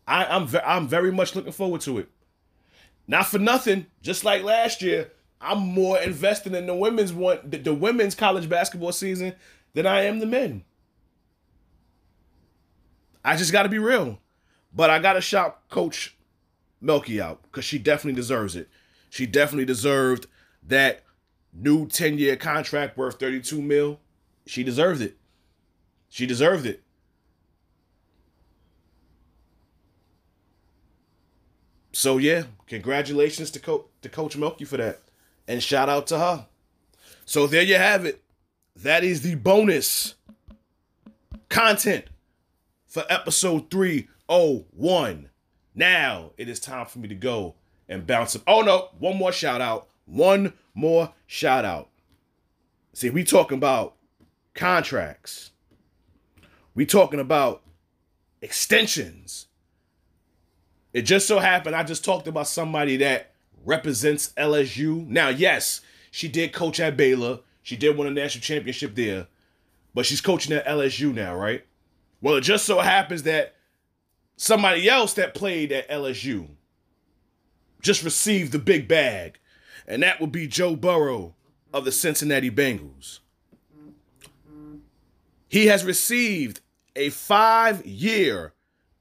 [0.07, 2.09] I, I'm ve- I'm very much looking forward to it.
[3.07, 7.57] Not for nothing, just like last year, I'm more invested in the women's one, the,
[7.57, 9.35] the women's college basketball season
[9.73, 10.63] than I am the men.
[13.25, 14.19] I just got to be real,
[14.73, 16.17] but I got to shout Coach
[16.81, 18.69] Mulkey out because she definitely deserves it.
[19.09, 20.27] She definitely deserved
[20.63, 21.03] that
[21.53, 23.99] new 10 year contract worth 32 mil.
[24.45, 25.17] She deserved it.
[26.09, 26.83] She deserved it.
[31.93, 34.99] So yeah, congratulations to, Co- to Coach Mulkey for that.
[35.47, 36.47] And shout out to her.
[37.25, 38.21] So there you have it.
[38.75, 40.15] That is the bonus
[41.49, 42.05] content
[42.87, 45.29] for episode 301.
[45.75, 47.55] Now it is time for me to go
[47.87, 48.41] and bounce up.
[48.47, 49.87] Oh no, one more shout out.
[50.05, 51.89] One more shout out.
[52.93, 53.95] See, we talking about
[54.55, 55.51] contracts.
[56.73, 57.61] We talking about
[58.41, 59.47] extensions.
[60.93, 63.31] It just so happened I just talked about somebody that
[63.65, 65.05] represents LSU.
[65.07, 65.81] Now, yes,
[66.11, 67.39] she did coach at Baylor.
[67.63, 69.27] She did win a national championship there.
[69.93, 71.65] But she's coaching at LSU now, right?
[72.21, 73.55] Well, it just so happens that
[74.37, 76.49] somebody else that played at LSU
[77.81, 79.39] just received the big bag,
[79.85, 81.35] and that would be Joe Burrow
[81.73, 83.19] of the Cincinnati Bengals.
[85.49, 86.61] He has received
[86.95, 88.53] a five year,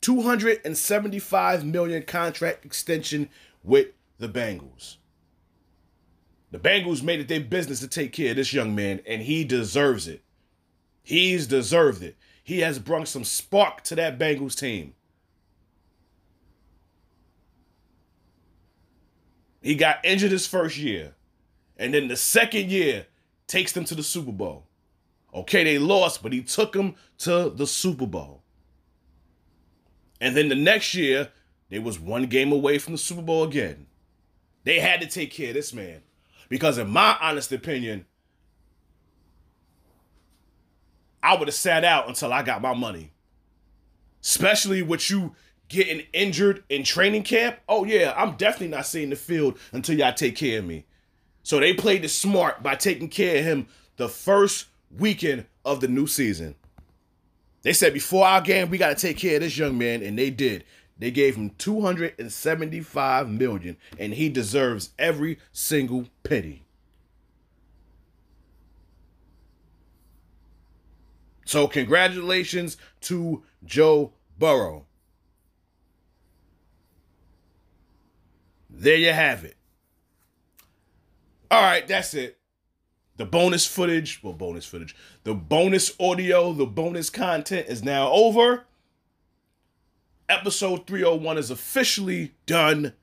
[0.03, 3.31] 275 million contract extension
[3.65, 3.89] with
[4.19, 4.97] the Bengals.
[6.51, 9.43] The Bengals made it their business to take care of this young man, and he
[9.45, 10.23] deserves it.
[11.03, 12.17] He's deserved it.
[12.45, 14.95] He has brought some spark to that Bengals team.
[19.63, 21.15] He got injured his first year.
[21.77, 23.07] And then the second year
[23.47, 24.67] takes them to the Super Bowl.
[25.35, 28.42] Okay, they lost, but he took them to the Super Bowl.
[30.23, 31.31] And then the next year,
[31.69, 33.89] they was one game away from the Super Bowl again.
[34.63, 36.01] They had to take care of this man.
[36.49, 38.07] Because in my honest opinion,
[41.25, 43.11] I would have sat out until I got my money.
[44.23, 45.35] Especially with you
[45.69, 47.59] getting injured in training camp.
[47.69, 50.87] Oh yeah, I'm definitely not seeing the field until y'all take care of me.
[51.43, 53.67] So they played it smart by taking care of him
[53.97, 54.67] the first
[54.97, 56.55] weekend of the new season.
[57.63, 60.19] They said before our game, we got to take care of this young man, and
[60.19, 60.65] they did.
[60.99, 66.65] They gave him 275 million, and he deserves every single penny.
[71.45, 74.87] So congratulations to Joe Burrow.
[78.71, 79.57] There you have it.
[81.51, 82.39] All right, that's it.
[83.23, 88.65] The bonus footage, well, bonus footage, the bonus audio, the bonus content is now over.
[90.29, 92.95] Episode 301 is officially done.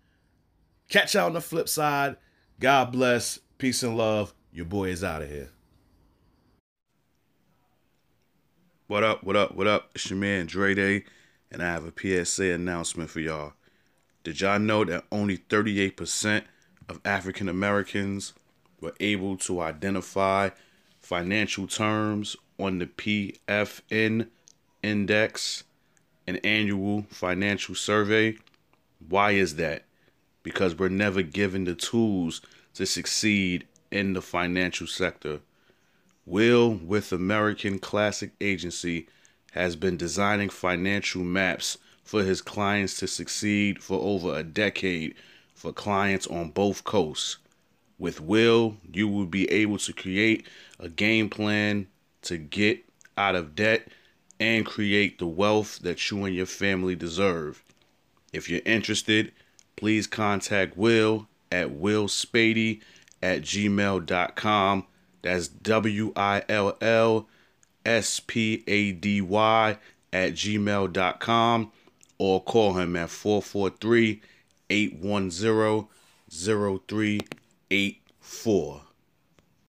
[0.89, 2.17] Catch out on the flip side.
[2.59, 3.39] God bless.
[3.57, 4.34] Peace and love.
[4.51, 5.51] Your boy is out of here.
[8.88, 9.91] What up, what up, what up?
[9.95, 11.05] It's your man Dray Day,
[11.49, 13.53] and I have a PSA announcement for y'all.
[14.26, 16.43] Did y'all know that only 38%
[16.89, 18.34] of African Americans
[18.82, 20.50] were able to identify
[21.02, 24.30] financial terms on the P-Fin
[24.84, 25.64] index,
[26.28, 28.38] an annual financial survey?
[29.08, 29.86] Why is that?
[30.44, 32.42] Because we're never given the tools
[32.76, 35.40] to succeed in the financial sector.
[36.26, 39.08] Will with American Classic Agency
[39.54, 45.16] has been designing financial maps for his clients to succeed for over a decade
[45.56, 47.38] for clients on both coasts.
[48.00, 50.47] With Will, you will be able to create
[50.80, 51.88] a game plan
[52.24, 52.86] to get
[53.18, 53.88] out of debt
[54.39, 57.62] and create the wealth that you and your family deserve.
[58.32, 59.34] If you're interested,
[59.76, 62.80] please contact Will at willspady
[63.22, 64.86] at gmail.com.
[65.22, 67.28] That's W I L L
[67.86, 69.78] S P A D Y
[70.14, 71.72] at gmail.com
[72.18, 74.22] or call him at 443
[74.70, 75.88] 810
[77.70, 78.89] 0384.